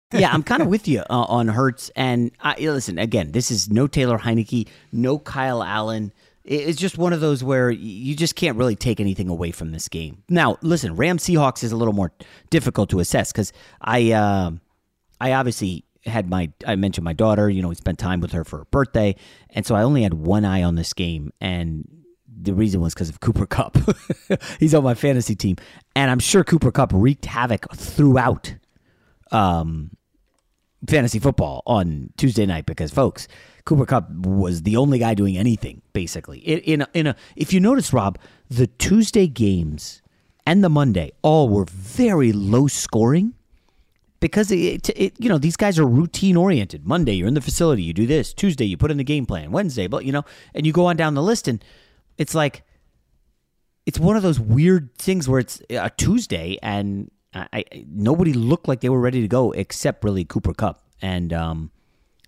Yeah, 0.13 0.31
I'm 0.31 0.43
kind 0.43 0.61
of 0.61 0.67
with 0.67 0.87
you 0.87 1.01
uh, 1.01 1.25
on 1.27 1.47
Hurts. 1.47 1.91
And 1.95 2.31
I, 2.41 2.55
listen, 2.59 2.97
again, 2.97 3.31
this 3.31 3.51
is 3.51 3.69
no 3.69 3.87
Taylor 3.87 4.17
Heinicke, 4.17 4.67
no 4.91 5.19
Kyle 5.19 5.63
Allen. 5.63 6.13
It's 6.43 6.79
just 6.79 6.97
one 6.97 7.13
of 7.13 7.21
those 7.21 7.43
where 7.43 7.69
you 7.69 8.15
just 8.15 8.35
can't 8.35 8.57
really 8.57 8.75
take 8.75 8.99
anything 8.99 9.29
away 9.29 9.51
from 9.51 9.71
this 9.71 9.87
game. 9.87 10.23
Now, 10.27 10.57
listen, 10.61 10.95
Ram 10.95 11.17
Seahawks 11.17 11.63
is 11.63 11.71
a 11.71 11.77
little 11.77 11.93
more 11.93 12.11
difficult 12.49 12.89
to 12.89 12.99
assess 12.99 13.31
because 13.31 13.53
I, 13.79 14.11
uh, 14.11 14.51
I 15.19 15.33
obviously 15.33 15.85
had 16.05 16.29
my 16.29 16.51
I 16.65 16.75
mentioned 16.75 17.05
my 17.05 17.13
daughter. 17.13 17.49
You 17.49 17.61
know, 17.61 17.69
we 17.69 17.75
spent 17.75 17.99
time 17.99 18.21
with 18.21 18.31
her 18.31 18.43
for 18.43 18.59
her 18.59 18.65
birthday, 18.65 19.15
and 19.51 19.65
so 19.65 19.75
I 19.75 19.83
only 19.83 20.03
had 20.03 20.13
one 20.13 20.45
eye 20.45 20.63
on 20.63 20.75
this 20.75 20.93
game, 20.93 21.31
and 21.39 21.87
the 22.27 22.53
reason 22.53 22.81
was 22.81 22.93
because 22.93 23.09
of 23.09 23.19
Cooper 23.19 23.45
Kupp. 23.45 23.77
He's 24.59 24.73
on 24.73 24.83
my 24.83 24.95
fantasy 24.95 25.35
team, 25.35 25.57
and 25.95 26.09
I'm 26.09 26.19
sure 26.19 26.43
Cooper 26.43 26.71
Kupp 26.71 26.91
wreaked 26.93 27.25
havoc 27.25 27.71
throughout 27.75 28.55
um, 29.31 29.91
fantasy 30.87 31.19
football 31.19 31.61
on 31.65 32.11
Tuesday 32.17 32.45
night 32.45 32.65
because, 32.65 32.91
folks, 32.91 33.27
Cooper 33.65 33.85
Kupp 33.85 34.09
was 34.11 34.63
the 34.63 34.77
only 34.77 34.99
guy 34.99 35.13
doing 35.13 35.37
anything 35.37 35.81
basically. 35.93 36.39
In, 36.39 36.59
in 36.59 36.81
a, 36.81 36.87
in 36.93 37.07
a, 37.07 37.15
if 37.35 37.53
you 37.53 37.59
notice, 37.59 37.93
Rob, 37.93 38.17
the 38.49 38.67
Tuesday 38.67 39.27
games 39.27 40.01
and 40.45 40.63
the 40.63 40.69
Monday 40.69 41.11
all 41.21 41.49
were 41.49 41.65
very 41.65 42.31
low 42.31 42.67
scoring 42.67 43.33
because 44.19 44.51
it, 44.51 44.89
it, 44.89 45.13
you 45.19 45.27
know 45.27 45.37
these 45.37 45.57
guys 45.57 45.77
are 45.77 45.85
routine 45.85 46.37
oriented. 46.37 46.87
Monday 46.87 47.13
you're 47.13 47.27
in 47.27 47.33
the 47.33 47.41
facility, 47.41 47.83
you 47.83 47.93
do 47.93 48.07
this. 48.07 48.33
Tuesday 48.33 48.65
you 48.65 48.77
put 48.77 48.91
in 48.91 48.97
the 48.97 49.03
game 49.03 49.25
plan. 49.25 49.51
Wednesday, 49.51 49.87
but 49.87 50.05
you 50.05 50.11
know, 50.11 50.23
and 50.53 50.65
you 50.65 50.71
go 50.71 50.85
on 50.85 50.95
down 50.95 51.15
the 51.15 51.23
list, 51.23 51.47
and 51.47 51.63
it's 52.17 52.33
like 52.33 52.63
it's 53.85 53.99
one 53.99 54.15
of 54.15 54.23
those 54.23 54.39
weird 54.39 54.95
things 54.95 55.27
where 55.27 55.39
it's 55.39 55.61
a 55.69 55.89
Tuesday 55.89 56.57
and 56.61 57.09
I, 57.33 57.47
I 57.53 57.85
nobody 57.87 58.33
looked 58.33 58.67
like 58.67 58.81
they 58.81 58.89
were 58.89 58.99
ready 58.99 59.21
to 59.21 59.27
go 59.27 59.51
except 59.51 60.03
really 60.03 60.25
Cooper 60.25 60.53
Kupp, 60.53 60.83
and 61.01 61.31
um, 61.33 61.71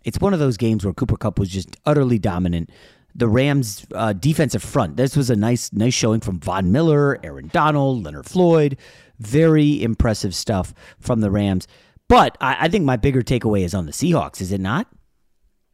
it's 0.03 0.19
one 0.19 0.33
of 0.33 0.39
those 0.39 0.57
games 0.57 0.85
where 0.85 0.93
Cooper 0.93 1.17
Kupp 1.17 1.39
was 1.39 1.49
just 1.49 1.77
utterly 1.85 2.19
dominant. 2.19 2.69
The 3.15 3.27
Rams' 3.27 3.85
uh, 3.93 4.13
defensive 4.13 4.63
front. 4.63 4.97
This 4.97 5.15
was 5.15 5.29
a 5.29 5.35
nice, 5.35 5.71
nice 5.71 5.93
showing 5.93 6.19
from 6.19 6.39
Von 6.39 6.71
Miller, 6.71 7.19
Aaron 7.23 7.47
Donald, 7.53 8.03
Leonard 8.03 8.25
Floyd. 8.25 8.77
Very 9.19 9.83
impressive 9.83 10.33
stuff 10.33 10.73
from 10.99 11.21
the 11.21 11.29
Rams. 11.29 11.67
But 12.07 12.37
I, 12.41 12.57
I 12.61 12.67
think 12.69 12.85
my 12.85 12.97
bigger 12.97 13.21
takeaway 13.21 13.63
is 13.63 13.75
on 13.75 13.85
the 13.85 13.91
Seahawks. 13.91 14.41
Is 14.41 14.51
it 14.51 14.59
not? 14.59 14.87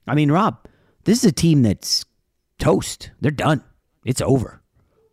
I 0.05 0.15
mean, 0.15 0.31
Rob, 0.31 0.57
this 1.05 1.19
is 1.19 1.25
a 1.25 1.31
team 1.31 1.63
that's 1.63 2.03
toast. 2.59 3.11
They're 3.21 3.31
done. 3.31 3.63
It's 4.05 4.21
over. 4.21 4.61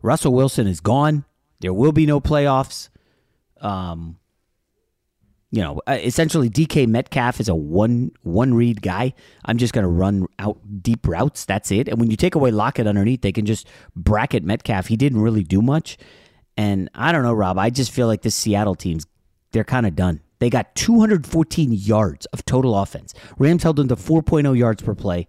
Russell 0.02 0.35
Wilson 0.35 0.66
is 0.66 0.81
gone. 0.81 1.24
There 1.61 1.72
will 1.72 1.92
be 1.92 2.07
no 2.07 2.20
playoffs. 2.20 2.88
Um, 3.66 4.18
you 5.50 5.62
know, 5.62 5.81
uh, 5.87 5.98
essentially 6.02 6.50
DK 6.50 6.87
Metcalf 6.87 7.40
is 7.40 7.48
a 7.48 7.55
one 7.55 8.11
one 8.22 8.55
read 8.55 8.83
guy. 8.83 9.14
I'm 9.44 9.59
just 9.59 9.72
going 9.72 9.85
to 9.85 9.88
run 9.88 10.26
out 10.38 10.59
deep 10.83 11.07
routes. 11.07 11.44
That's 11.44 11.70
it. 11.70 11.88
And 11.88 11.98
when 11.98 12.11
you 12.11 12.16
take 12.16 12.35
away 12.35 12.50
Lockett 12.50 12.87
underneath, 12.87 13.22
they 13.22 13.33
can 13.33 13.46
just 13.46 13.66
bracket 13.94 14.44
Metcalf. 14.44 14.87
He 14.87 14.96
didn't 14.96 15.20
really 15.20 15.44
do 15.44 15.62
much. 15.62 15.98
And 16.57 16.90
I 16.94 17.12
don't 17.12 17.22
know, 17.22 17.33
Rob. 17.33 17.59
I 17.59 17.70
just 17.70 17.90
feel 17.90 18.07
like 18.07 18.22
this 18.22 18.35
Seattle 18.35 18.74
team's 18.74 19.07
they're 19.52 19.64
kind 19.64 19.87
of 19.87 19.96
done. 19.96 20.20
They 20.38 20.50
got 20.50 20.74
214 20.74 21.72
yards 21.72 22.26
of 22.26 22.44
total 22.44 22.76
offense. 22.76 23.14
Rams 23.38 23.62
held 23.62 23.76
them 23.76 23.88
to 23.88 23.96
4.0 23.96 24.57
yards 24.57 24.83
per 24.83 24.94
play. 24.94 25.29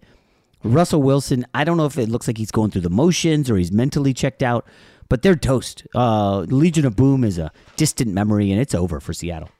Russell 0.64 1.02
Wilson, 1.02 1.46
I 1.54 1.64
don't 1.64 1.76
know 1.76 1.86
if 1.86 1.96
it 1.96 2.08
looks 2.08 2.26
like 2.26 2.36
he's 2.36 2.50
going 2.50 2.70
through 2.70 2.82
the 2.82 2.90
motions 2.90 3.48
or 3.48 3.56
he's 3.56 3.72
mentally 3.72 4.12
checked 4.12 4.42
out, 4.42 4.66
but 5.08 5.22
they're 5.22 5.36
toast. 5.36 5.86
Uh, 5.94 6.40
Legion 6.40 6.84
of 6.84 6.96
Boom 6.96 7.24
is 7.24 7.38
a 7.38 7.50
distant 7.76 8.12
memory, 8.12 8.50
and 8.50 8.60
it's 8.60 8.74
over 8.74 9.00
for 9.00 9.12
Seattle. 9.12 9.50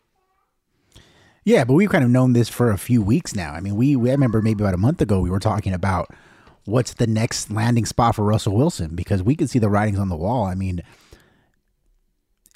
Yeah, 1.45 1.65
but 1.65 1.75
we've 1.75 1.89
kind 1.89 2.05
of 2.05 2.11
known 2.11 2.35
this 2.35 2.49
for 2.49 2.71
a 2.71 2.79
few 2.79 3.01
weeks 3.01 3.35
now. 3.35 3.53
I 3.53 3.61
mean, 3.61 3.75
we, 3.75 3.97
we 3.97 4.11
I 4.11 4.13
remember 4.13 4.43
maybe 4.43 4.63
about 4.63 4.75
a 4.75 4.79
month 4.79 5.01
ago 5.01 5.21
we 5.21 5.31
were 5.31 5.41
talking 5.41 5.73
about 5.73 6.15
what's 6.67 6.95
the 6.95 7.07
next 7.07 7.51
landing 7.51 7.87
spot 7.87 8.17
for 8.17 8.25
Russell 8.25 8.55
Wilson 8.55 8.95
because 8.95 9.23
we 9.23 9.35
could 9.35 9.49
see 9.49 9.59
the 9.59 9.71
writings 9.71 9.99
on 9.99 10.11
the 10.11 10.17
wall. 10.17 10.45
I 10.45 10.55
mean, 10.55 10.83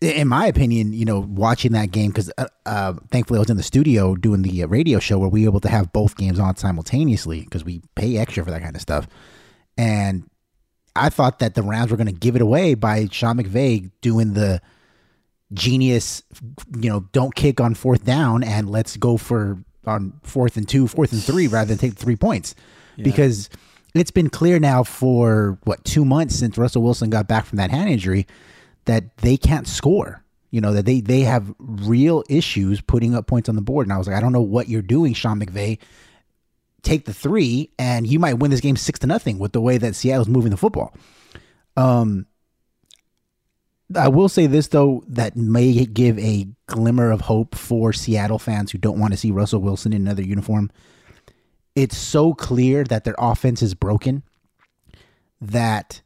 in 0.02 0.28
my 0.28 0.46
opinion, 0.46 0.92
you 0.92 1.06
know, 1.06 1.20
watching 1.20 1.72
that 1.72 1.90
game 1.90 2.10
because 2.10 2.30
uh, 2.36 2.48
uh, 2.66 2.94
thankfully 3.10 3.38
I 3.38 3.40
was 3.40 3.50
in 3.50 3.56
the 3.56 3.62
studio 3.62 4.14
doing 4.14 4.42
the 4.42 4.64
uh, 4.64 4.66
radio 4.66 4.98
show 4.98 5.18
where 5.18 5.28
we 5.28 5.44
were 5.44 5.50
able 5.50 5.60
to 5.60 5.70
have 5.70 5.92
both 5.92 6.16
games 6.16 6.38
on 6.38 6.56
simultaneously 6.56 7.40
because 7.40 7.64
we 7.64 7.80
pay 7.94 8.18
extra 8.18 8.44
for 8.44 8.50
that 8.50 8.62
kind 8.62 8.76
of 8.76 8.82
stuff. 8.82 9.06
And 9.78 10.28
I 10.94 11.08
thought 11.08 11.38
that 11.38 11.54
the 11.54 11.62
Rams 11.62 11.90
were 11.90 11.96
going 11.96 12.06
to 12.06 12.12
give 12.12 12.36
it 12.36 12.42
away 12.42 12.74
by 12.74 13.08
Sean 13.10 13.38
McVay 13.38 13.90
doing 14.00 14.34
the 14.34 14.60
genius, 15.52 16.22
you 16.78 16.90
know, 16.90 17.00
don't 17.12 17.34
kick 17.34 17.60
on 17.60 17.74
fourth 17.74 18.04
down 18.04 18.42
and 18.42 18.68
let's 18.70 18.96
go 18.96 19.16
for 19.16 19.58
on 19.86 20.12
fourth 20.22 20.56
and 20.56 20.68
two, 20.68 20.86
fourth 20.86 21.12
and 21.12 21.22
three 21.22 21.46
rather 21.46 21.68
than 21.68 21.78
take 21.78 21.98
three 21.98 22.16
points 22.16 22.54
yeah. 22.96 23.04
because 23.04 23.48
it's 23.94 24.10
been 24.10 24.30
clear 24.30 24.58
now 24.58 24.82
for 24.82 25.58
what 25.64 25.84
two 25.84 26.04
months 26.04 26.36
since 26.36 26.56
Russell 26.56 26.82
Wilson 26.82 27.10
got 27.10 27.28
back 27.28 27.44
from 27.44 27.56
that 27.56 27.70
hand 27.70 27.90
injury 27.90 28.26
that 28.84 29.16
they 29.18 29.36
can't 29.36 29.66
score. 29.66 30.22
You 30.50 30.60
know, 30.60 30.74
that 30.74 30.84
they 30.84 31.00
they 31.00 31.20
have 31.20 31.54
real 31.58 32.22
issues 32.28 32.82
putting 32.82 33.14
up 33.14 33.26
points 33.26 33.48
on 33.48 33.56
the 33.56 33.62
board. 33.62 33.86
And 33.86 33.92
I 33.92 33.96
was 33.96 34.06
like, 34.06 34.16
I 34.16 34.20
don't 34.20 34.32
know 34.32 34.42
what 34.42 34.68
you're 34.68 34.82
doing, 34.82 35.14
Sean 35.14 35.40
McVay. 35.40 35.78
Take 36.82 37.04
the 37.04 37.14
three, 37.14 37.70
and 37.78 38.06
you 38.06 38.18
might 38.18 38.34
win 38.34 38.50
this 38.50 38.60
game 38.60 38.76
six 38.76 38.98
to 39.00 39.06
nothing 39.06 39.38
with 39.38 39.52
the 39.52 39.60
way 39.60 39.78
that 39.78 39.94
Seattle's 39.94 40.28
moving 40.28 40.50
the 40.50 40.56
football. 40.56 40.94
Um, 41.76 42.26
I 43.96 44.08
will 44.08 44.28
say 44.28 44.46
this 44.46 44.68
though, 44.68 45.04
that 45.08 45.36
may 45.36 45.84
give 45.86 46.18
a 46.18 46.48
glimmer 46.66 47.10
of 47.10 47.22
hope 47.22 47.54
for 47.54 47.92
Seattle 47.92 48.38
fans 48.38 48.72
who 48.72 48.78
don't 48.78 48.98
want 48.98 49.12
to 49.12 49.16
see 49.16 49.30
Russell 49.30 49.60
Wilson 49.60 49.92
in 49.92 50.02
another 50.02 50.22
uniform. 50.22 50.70
It's 51.74 51.96
so 51.96 52.34
clear 52.34 52.84
that 52.84 53.04
their 53.04 53.14
offense 53.18 53.62
is 53.62 53.74
broken 53.74 54.22
that 55.40 56.02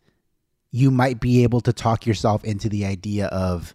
you 0.71 0.91
might 0.91 1.21
be 1.21 1.43
able 1.43 1.61
to 1.63 1.73
talk 1.73 2.07
yourself 2.07 2.45
into 2.45 2.69
the 2.69 2.85
idea 2.87 3.27
of 3.27 3.75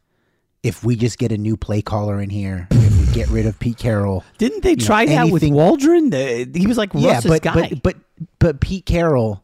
if 0.63 0.83
we 0.83 0.95
just 0.95 1.17
get 1.17 1.31
a 1.31 1.37
new 1.37 1.57
play 1.57 1.81
caller 1.81 2.21
in 2.21 2.29
here, 2.29 2.67
get 3.13 3.29
rid 3.29 3.45
of 3.45 3.59
Pete 3.59 3.77
Carroll. 3.77 4.23
Didn't 4.37 4.63
they 4.63 4.75
try 4.75 5.05
know, 5.05 5.11
that 5.11 5.27
anything, 5.27 5.53
with 5.53 5.61
Waldron? 5.61 6.11
he 6.11 6.67
was 6.67 6.77
like 6.77 6.93
Russ's 6.93 7.25
yeah, 7.25 7.31
but, 7.31 7.41
guy. 7.41 7.69
But, 7.69 7.83
but 7.83 7.95
but 8.39 8.61
Pete 8.61 8.85
Carroll, 8.85 9.43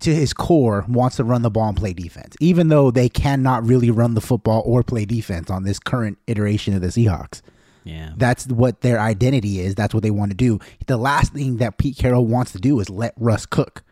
to 0.00 0.14
his 0.14 0.32
core, 0.32 0.84
wants 0.88 1.16
to 1.16 1.24
run 1.24 1.42
the 1.42 1.50
ball 1.50 1.68
and 1.68 1.76
play 1.76 1.92
defense, 1.92 2.36
even 2.40 2.68
though 2.68 2.90
they 2.90 3.08
cannot 3.08 3.64
really 3.64 3.90
run 3.90 4.14
the 4.14 4.20
football 4.20 4.62
or 4.64 4.82
play 4.82 5.04
defense 5.04 5.50
on 5.50 5.64
this 5.64 5.78
current 5.78 6.18
iteration 6.26 6.74
of 6.74 6.80
the 6.80 6.88
Seahawks. 6.88 7.42
Yeah, 7.84 8.12
that's 8.16 8.46
what 8.46 8.82
their 8.82 9.00
identity 9.00 9.60
is. 9.60 9.74
That's 9.74 9.94
what 9.94 10.02
they 10.02 10.10
want 10.10 10.30
to 10.30 10.36
do. 10.36 10.58
The 10.86 10.96
last 10.96 11.32
thing 11.32 11.56
that 11.58 11.78
Pete 11.78 11.96
Carroll 11.96 12.26
wants 12.26 12.52
to 12.52 12.58
do 12.58 12.78
is 12.80 12.90
let 12.90 13.14
Russ 13.16 13.46
cook. 13.46 13.82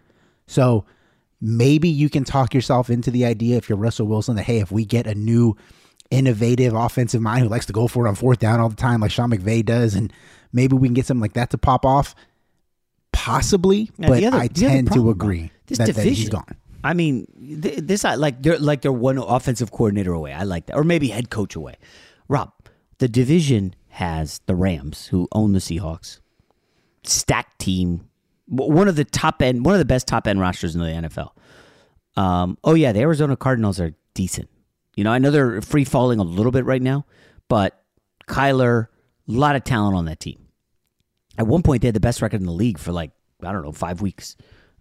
So 0.47 0.85
maybe 1.41 1.89
you 1.89 2.11
can 2.11 2.25
talk 2.25 2.53
yourself 2.53 2.91
into 2.91 3.11
the 3.11 3.25
idea 3.25 3.57
if 3.57 3.69
you're 3.69 3.79
Russell 3.79 4.07
Wilson 4.07 4.37
that 4.37 4.43
hey, 4.43 4.59
if 4.59 4.71
we 4.71 4.85
get 4.85 5.07
a 5.07 5.15
new 5.15 5.57
innovative 6.11 6.75
offensive 6.75 7.21
mind 7.21 7.43
who 7.43 7.49
likes 7.49 7.67
to 7.67 7.73
go 7.73 7.87
for 7.87 8.07
it 8.07 8.09
on 8.09 8.15
fourth 8.15 8.39
down 8.39 8.61
all 8.61 8.69
the 8.69 8.77
time, 8.77 9.01
like 9.01 9.11
Sean 9.11 9.31
McVay 9.31 9.65
does, 9.65 9.95
and 9.95 10.13
maybe 10.53 10.77
we 10.77 10.89
can 10.89 10.95
get 10.95 11.07
something 11.07 11.21
like 11.23 11.35
that 11.35 11.51
to 11.51 11.59
pop 11.59 11.85
off. 11.85 12.15
Possibly, 13.13 13.91
Now, 13.99 14.09
but 14.09 14.17
the 14.19 14.27
other- 14.27 14.39
I 14.39 14.47
tend 14.49 14.93
to 14.93 15.11
agree 15.11 15.51
This 15.67 15.79
that, 15.79 15.87
that 15.89 15.95
division, 15.95 16.15
he's 16.15 16.29
gone. 16.29 16.57
I 16.85 16.95
mean, 16.95 17.27
th- 17.63 17.79
this 17.79 18.05
I 18.05 18.15
like 18.15 18.41
they're 18.43 18.59
like 18.59 18.83
they're 18.83 18.93
one 18.93 19.19
offensive 19.19 19.73
coordinator 19.73 20.13
away. 20.13 20.33
I 20.33 20.45
like 20.45 20.67
that, 20.67 20.77
or 20.77 20.85
maybe 20.85 21.09
head 21.09 21.29
coach 21.29 21.57
away. 21.57 21.75
Rob, 22.29 22.53
the 22.99 23.09
division 23.09 23.75
has 23.89 24.41
the 24.47 24.55
Rams, 24.55 25.09
who 25.09 25.27
own 25.33 25.53
the 25.53 25.59
Seahawks, 25.59 26.21
stacked 27.03 27.59
team, 27.59 28.09
one 28.47 28.87
of 28.87 28.95
the 28.97 29.05
top 29.05 29.43
end, 29.43 29.65
one 29.65 29.75
of 29.75 29.81
the 29.81 29.85
best 29.85 30.07
top 30.07 30.29
end 30.29 30.39
rosters 30.41 30.75
in 30.77 30.81
the 30.81 30.87
NFL. 31.09 31.31
Um, 32.17 32.57
oh 32.63 32.75
yeah, 32.75 32.93
the 32.93 33.01
Arizona 33.01 33.37
Cardinals 33.37 33.81
are 33.81 33.95
decent. 34.15 34.49
You 34.99 35.05
know, 35.05 35.13
I 35.13 35.21
know 35.21 35.31
they're 35.31 35.63
free 35.63 35.85
falling 35.85 36.19
a 36.19 36.25
little 36.25 36.51
bit 36.51 36.65
right 36.65 36.83
now, 36.83 37.07
but 37.47 37.81
Kyler, 38.27 38.89
a 39.29 39.33
lot 39.33 39.55
of 39.55 39.63
talent 39.63 39.95
on 39.97 40.07
that 40.07 40.19
team. 40.19 40.49
At 41.39 41.47
one 41.47 41.63
point, 41.63 41.83
they 41.83 41.87
had 41.87 41.95
the 41.95 42.01
best 42.01 42.21
record 42.21 42.41
in 42.41 42.47
the 42.47 42.53
league 42.53 42.79
for 42.79 42.91
like 42.91 43.13
I 43.41 43.53
don't 43.53 43.63
know 43.63 43.71
five 43.71 44.01
weeks. 44.01 44.35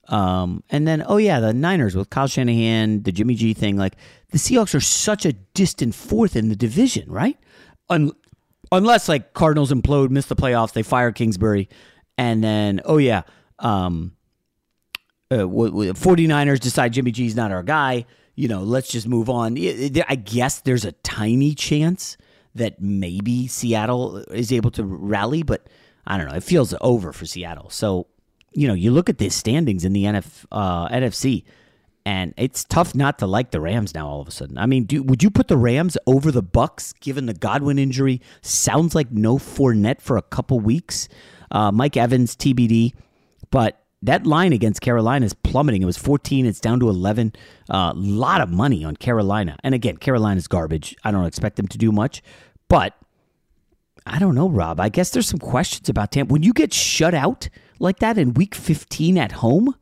Um, 0.08 0.63
and 0.71 0.88
then 0.88 1.03
oh 1.06 1.17
yeah, 1.17 1.39
the 1.39 1.53
Niners 1.53 1.95
with 1.95 2.10
Kyle 2.10 2.25
Shanahan, 2.25 3.03
the 3.03 3.12
Jimmy 3.12 3.36
G 3.36 3.53
thing. 3.53 3.77
Like 3.77 3.95
the 4.32 4.39
Seahawks 4.39 4.73
are 4.73 4.80
such 4.80 5.23
a 5.23 5.34
distant 5.34 5.93
fourth 5.93 6.36
in 6.36 6.49
the 6.49 6.56
division, 6.56 7.12
right? 7.12 7.38
Un- 7.91 8.13
unless 8.71 9.08
like 9.08 9.36
Cardinals 9.36 9.71
implode, 9.71 10.10
miss 10.10 10.25
the 10.25 10.36
playoffs, 10.36 10.73
they 10.73 10.82
fire 10.82 11.12
Kingsbury, 11.12 11.69
and 12.17 12.43
then 12.43 12.82
oh 12.86 12.97
yeah, 12.97 13.21
um, 13.60 14.15
uh, 15.30 15.38
w- 15.38 15.69
w- 15.69 15.93
49ers 15.93 16.60
decide 16.60 16.93
Jimmy 16.93 17.12
G's 17.12 17.36
not 17.36 17.51
our 17.51 17.62
guy. 17.62 18.08
You 18.38 18.47
know, 18.47 18.62
let's 18.62 18.88
just 18.88 19.08
move 19.08 19.30
on. 19.30 19.58
I 19.58 20.15
guess 20.15 20.62
there's 20.62 20.86
a 20.86 20.91
tiny 20.91 21.56
chance 21.56 22.17
that 22.54 22.80
maybe 22.80 23.47
Seattle 23.47 24.17
is 24.30 24.54
able 24.54 24.69
to 24.71 24.84
rally, 24.84 25.41
but 25.41 25.67
I 26.06 26.17
don't 26.17 26.28
know. 26.28 26.36
It 26.36 26.43
feels 26.43 26.73
over 26.80 27.12
for 27.12 27.26
Seattle. 27.26 27.71
So, 27.71 28.06
you 28.54 28.67
know, 28.67 28.76
you 28.76 28.91
look 28.91 29.10
at 29.10 29.17
the 29.17 29.30
standings 29.30 29.84
in 29.84 29.93
the 29.93 30.04
NF, 30.04 30.45
uh, 30.52 30.88
NFC, 30.89 31.45
and 32.06 32.36
it's 32.38 32.63
tough 32.63 32.93
not 32.93 33.17
to 33.19 33.28
like 33.28 33.50
the 33.50 33.60
Rams 33.60 33.95
now. 33.95 34.08
All 34.08 34.21
of 34.21 34.28
a 34.28 34.32
sudden, 34.32 34.60
I 34.60 34.67
mean, 34.67 34.84
do, 34.84 35.02
would 35.02 35.23
you 35.23 35.32
put 35.32 35.47
the 35.47 35.58
Rams 35.58 35.97
over 36.06 36.32
the 36.32 36.43
Bucks 36.43 36.93
given 36.93 37.26
the 37.26 37.34
Godwin 37.34 37.80
injury? 37.80 38.21
Sounds 38.43 38.93
like 38.93 39.12
no 39.12 39.38
Fournette 39.38 40.00
for 40.00 40.15
a 40.15 40.21
couple 40.21 40.60
weeks. 40.60 41.10
Uh, 41.50 41.71
Mike 41.71 41.97
Evans 41.97 42.36
TBD, 42.36 42.93
but 43.50 43.84
that 44.07 44.25
line 44.25 44.53
against 44.53 44.81
Carolina 44.81 45.25
is 45.25 45.33
plummeting. 45.33 45.81
It 45.81 45.85
was 45.85 45.97
14, 45.97 46.45
it's 46.45 46.59
down 46.59 46.79
to 46.79 46.89
11. 46.89 47.33
A 47.69 47.75
uh, 47.75 47.93
lot 47.93 48.41
of 48.41 48.49
money 48.49 48.83
on 48.83 48.95
Carolina. 48.95 49.57
And 49.63 49.75
again, 49.75 49.97
Carolina's 49.97 50.47
garbage. 50.47 50.95
I 51.03 51.11
don't 51.11 51.25
expect 51.25 51.57
them 51.57 51.67
to 51.67 51.77
do 51.77 51.91
much, 51.91 52.23
but 52.69 52.93
I 54.05 54.17
don't 54.19 54.33
know, 54.33 54.49
Rob. 54.49 54.79
I 54.79 54.89
guess 54.89 55.09
there's 55.09 55.27
some 55.27 55.39
questions 55.39 55.89
about 55.89 56.11
Tampa. 56.11 56.31
When 56.31 56.41
you 56.41 56.53
get 56.53 56.73
shut 56.73 57.13
out 57.13 57.49
like 57.79 57.99
that 57.99 58.17
in 58.17 58.33
week 58.33 58.55
15 58.55 59.17
at 59.17 59.33
home, 59.33 59.75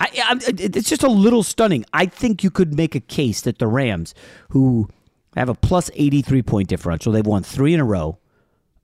I, 0.00 0.08
I, 0.24 0.36
it's 0.48 0.88
just 0.88 1.04
a 1.04 1.08
little 1.08 1.44
stunning. 1.44 1.84
I 1.92 2.06
think 2.06 2.42
you 2.42 2.50
could 2.50 2.74
make 2.74 2.96
a 2.96 3.00
case 3.00 3.40
that 3.42 3.58
the 3.58 3.68
Rams, 3.68 4.14
who 4.50 4.88
have 5.36 5.48
a 5.48 5.54
plus 5.54 5.90
83 5.94 6.42
point 6.42 6.68
differential, 6.68 7.12
they've 7.12 7.24
won 7.24 7.44
three 7.44 7.72
in 7.72 7.78
a 7.78 7.84
row. 7.84 8.18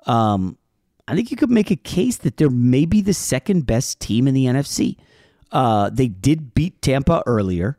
Um, 0.07 0.57
I 1.11 1.15
think 1.17 1.33
you 1.33 1.37
could 1.37 1.51
make 1.51 1.73
a 1.73 1.77
case 1.77 2.19
that 2.19 2.37
they're 2.37 2.49
maybe 2.49 3.01
the 3.01 3.15
second 3.15 3.67
best 3.67 3.99
team 3.99 4.29
in 4.29 4.35
the 4.35 4.45
NFC. 4.45 4.97
Uh, 5.51 5.91
they 5.91 6.07
did 6.07 6.55
beat 6.55 6.81
Tampa 6.83 7.25
earlier, 7.27 7.77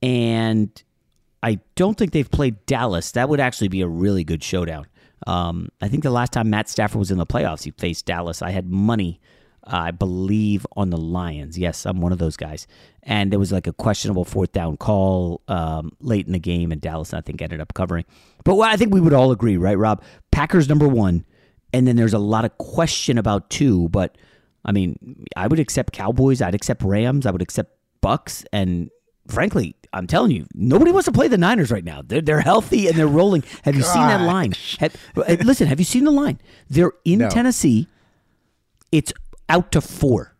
and 0.00 0.82
I 1.42 1.60
don't 1.74 1.98
think 1.98 2.12
they've 2.12 2.30
played 2.30 2.64
Dallas. 2.64 3.10
That 3.12 3.28
would 3.28 3.40
actually 3.40 3.68
be 3.68 3.82
a 3.82 3.86
really 3.86 4.24
good 4.24 4.42
showdown. 4.42 4.86
Um, 5.26 5.68
I 5.82 5.88
think 5.88 6.02
the 6.02 6.10
last 6.10 6.32
time 6.32 6.48
Matt 6.48 6.70
Stafford 6.70 6.98
was 6.98 7.10
in 7.10 7.18
the 7.18 7.26
playoffs, 7.26 7.64
he 7.64 7.72
faced 7.72 8.06
Dallas. 8.06 8.40
I 8.40 8.52
had 8.52 8.70
money, 8.70 9.20
uh, 9.64 9.76
I 9.76 9.90
believe, 9.90 10.66
on 10.74 10.88
the 10.88 10.96
Lions. 10.96 11.58
Yes, 11.58 11.84
I'm 11.84 12.00
one 12.00 12.12
of 12.12 12.18
those 12.18 12.38
guys. 12.38 12.66
And 13.02 13.30
there 13.30 13.38
was 13.38 13.52
like 13.52 13.66
a 13.66 13.74
questionable 13.74 14.24
fourth 14.24 14.52
down 14.52 14.78
call 14.78 15.42
um, 15.46 15.92
late 16.00 16.26
in 16.26 16.32
the 16.32 16.40
game, 16.40 16.72
and 16.72 16.80
Dallas, 16.80 17.12
I 17.12 17.20
think, 17.20 17.42
ended 17.42 17.60
up 17.60 17.74
covering. 17.74 18.06
But 18.44 18.58
I 18.60 18.78
think 18.78 18.94
we 18.94 19.00
would 19.02 19.12
all 19.12 19.30
agree, 19.30 19.58
right, 19.58 19.76
Rob? 19.76 20.02
Packers 20.30 20.70
number 20.70 20.88
one, 20.88 21.26
and 21.72 21.86
then 21.86 21.96
there's 21.96 22.14
a 22.14 22.18
lot 22.18 22.44
of 22.44 22.56
question 22.58 23.18
about 23.18 23.50
two. 23.50 23.88
But 23.88 24.16
I 24.64 24.72
mean, 24.72 25.24
I 25.36 25.46
would 25.46 25.58
accept 25.58 25.92
Cowboys, 25.92 26.40
I'd 26.42 26.54
accept 26.54 26.82
Rams, 26.82 27.26
I 27.26 27.30
would 27.30 27.42
accept 27.42 27.76
Bucks, 28.00 28.44
and 28.52 28.90
frankly, 29.28 29.76
I'm 29.92 30.06
telling 30.06 30.30
you, 30.32 30.46
nobody 30.54 30.90
wants 30.90 31.04
to 31.06 31.12
play 31.12 31.28
the 31.28 31.38
Niners 31.38 31.70
right 31.70 31.84
now. 31.84 32.02
They're 32.04 32.20
they're 32.20 32.40
healthy 32.40 32.88
and 32.88 32.96
they're 32.96 33.06
rolling. 33.06 33.44
Have 33.64 33.74
you 33.76 33.82
seen 33.82 34.02
that 34.02 34.22
line? 34.22 34.54
Have, 34.80 34.96
uh, 35.16 35.36
listen, 35.44 35.66
have 35.66 35.78
you 35.78 35.84
seen 35.84 36.04
the 36.04 36.10
line? 36.10 36.40
They're 36.70 36.92
in 37.04 37.20
No. 37.20 37.28
Tennessee. 37.28 37.88
It's 38.90 39.12
out 39.48 39.72
to 39.72 39.80
four. 39.80 40.34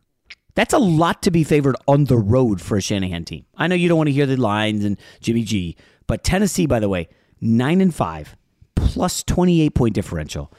That's 0.54 0.74
a 0.74 0.78
lot 0.78 1.22
to 1.22 1.30
be 1.30 1.44
favored 1.44 1.76
on 1.88 2.04
the 2.04 2.18
road 2.18 2.60
for 2.60 2.76
a 2.76 2.80
Shanahan 2.82 3.24
team. 3.24 3.46
I 3.56 3.66
know 3.68 3.74
you 3.74 3.88
don't 3.88 3.96
want 3.96 4.08
to 4.08 4.12
hear 4.12 4.26
the 4.26 4.36
lines 4.36 4.84
and 4.84 4.98
Jimmy 5.20 5.44
G, 5.44 5.76
but 6.06 6.24
Tennessee, 6.24 6.66
by 6.66 6.78
the 6.78 6.90
way, 6.90 7.08
nine 7.40 7.80
and 7.80 7.94
five, 7.94 8.36
plus 8.74 9.22
twenty 9.22 9.62
eight 9.62 9.74
point 9.74 9.94
differential. 9.94 10.52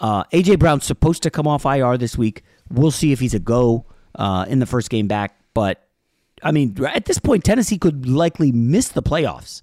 Uh, 0.00 0.24
AJ 0.32 0.58
Brown's 0.58 0.84
supposed 0.84 1.22
to 1.24 1.30
come 1.30 1.46
off 1.46 1.64
IR 1.66 1.98
this 1.98 2.16
week. 2.16 2.42
We'll 2.70 2.90
see 2.90 3.12
if 3.12 3.20
he's 3.20 3.34
a 3.34 3.38
go 3.38 3.84
uh, 4.14 4.46
in 4.48 4.58
the 4.58 4.66
first 4.66 4.88
game 4.90 5.06
back, 5.08 5.36
but 5.54 5.86
I 6.42 6.52
mean, 6.52 6.74
at 6.86 7.04
this 7.04 7.18
point, 7.18 7.44
Tennessee 7.44 7.76
could 7.78 8.08
likely 8.08 8.50
miss 8.50 8.88
the 8.88 9.02
playoffs. 9.02 9.60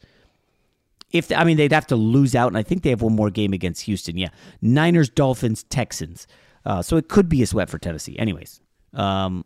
If 1.12 1.32
I 1.32 1.44
mean, 1.44 1.58
they'd 1.58 1.72
have 1.72 1.88
to 1.88 1.96
lose 1.96 2.36
out, 2.36 2.48
and 2.50 2.58
I 2.58 2.62
think 2.64 2.84
they 2.84 2.90
have 2.92 3.02
one 3.02 3.16
more 3.16 3.30
game 3.32 3.54
against 3.54 3.82
Houston. 3.84 4.18
Yeah, 4.18 4.28
Niners, 4.62 5.10
Dolphins, 5.10 5.64
Texans. 5.64 6.28
Uh, 6.66 6.82
so 6.82 6.98
it 6.98 7.08
could 7.08 7.30
be 7.30 7.42
a 7.42 7.48
sweat 7.48 7.70
for 7.70 7.80
Tennessee. 7.80 8.20
Anyways, 8.20 8.60
um, 8.94 9.46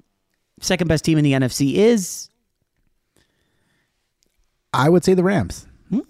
second 0.60 0.88
best 0.88 1.06
team 1.06 1.18
in 1.20 1.24
the 1.24 1.34
NFC 1.34 1.76
is 1.76 2.30
I 4.74 4.90
would 4.90 5.04
say 5.04 5.14
the 5.14 5.24
Rams. 5.24 5.68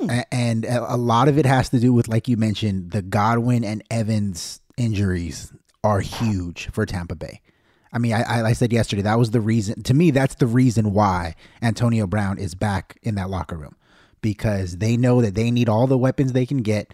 A- 0.09 0.33
And 0.33 0.65
a 0.65 0.95
lot 0.97 1.27
of 1.27 1.37
it 1.37 1.45
has 1.45 1.69
to 1.69 1.79
do 1.79 1.91
with, 1.91 2.07
like 2.07 2.27
you 2.27 2.37
mentioned, 2.37 2.91
the 2.91 3.01
Godwin 3.01 3.63
and 3.63 3.83
Evans 3.89 4.59
injuries 4.81 5.53
are 5.83 5.99
huge 5.99 6.69
for 6.71 6.85
Tampa 6.85 7.15
Bay. 7.15 7.41
I 7.93 7.99
mean, 7.99 8.13
I, 8.13 8.43
I 8.43 8.53
said 8.53 8.71
yesterday 8.71 9.01
that 9.01 9.19
was 9.19 9.31
the 9.31 9.41
reason. 9.41 9.83
To 9.83 9.93
me, 9.93 10.11
that's 10.11 10.35
the 10.35 10.47
reason 10.47 10.93
why 10.93 11.35
Antonio 11.61 12.07
Brown 12.07 12.37
is 12.37 12.55
back 12.55 12.97
in 13.03 13.15
that 13.15 13.29
locker 13.29 13.57
room 13.57 13.75
because 14.21 14.77
they 14.77 14.95
know 14.95 15.21
that 15.21 15.35
they 15.35 15.51
need 15.51 15.67
all 15.67 15.87
the 15.87 15.97
weapons 15.97 16.31
they 16.31 16.45
can 16.45 16.61
get. 16.61 16.93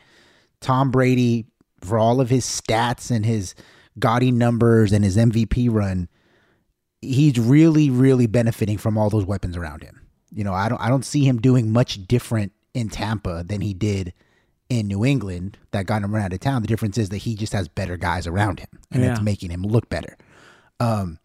Tom 0.60 0.90
Brady, 0.90 1.46
for 1.82 2.00
all 2.00 2.20
of 2.20 2.30
his 2.30 2.46
stats 2.46 3.12
and 3.12 3.26
his 3.26 3.54
gaudy 4.00 4.32
numbers 4.32 4.92
and 4.92 5.04
his 5.04 5.18
MVP 5.18 5.72
run, 5.72 6.10
he's 7.02 7.40
really, 7.40 7.90
really 7.90 8.26
benefiting 8.26 8.78
from 8.78 8.98
all 8.98 9.10
those 9.10 9.26
weapons 9.26 9.56
around 9.56 9.84
him. 9.84 10.02
You 10.34 10.44
know, 10.44 10.54
I 10.54 10.68
don't 10.68 10.82
I 10.82 10.90
don't 10.90 11.06
see 11.06 11.24
him 11.26 11.40
doing 11.40 11.72
much 11.72 12.08
different 12.08 12.54
in 12.74 12.90
Tampa 12.90 13.44
than 13.44 13.62
he 13.62 13.74
did 13.74 14.14
in 14.70 14.88
New 14.88 15.06
England 15.06 15.58
that 15.72 15.86
got 15.86 16.04
him 16.04 16.14
run 16.14 16.24
out 16.24 16.34
of 16.34 16.40
town. 16.40 16.62
The 16.62 16.68
difference 16.68 16.98
is 16.98 17.10
that 17.10 17.18
he 17.20 17.36
just 17.36 17.54
has 17.54 17.68
better 17.68 17.98
guys 17.98 18.28
around 18.28 18.60
him, 18.60 18.70
and 18.92 19.04
it's 19.04 19.22
making 19.22 19.50
him 19.50 19.64
look 19.64 19.90
better. 19.90 20.18
Um, 20.80 21.20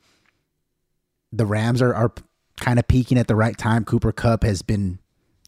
the 1.33 1.47
Rams 1.47 1.83
are 1.83 1.95
are 1.95 2.13
kind 2.57 2.79
of 2.79 2.87
peaking 2.87 3.19
at 3.19 3.27
the 3.27 3.35
right 3.35 3.57
time. 3.57 3.85
Cooper 3.85 4.13
Kupp 4.13 4.45
has 4.45 4.63
been 4.63 4.99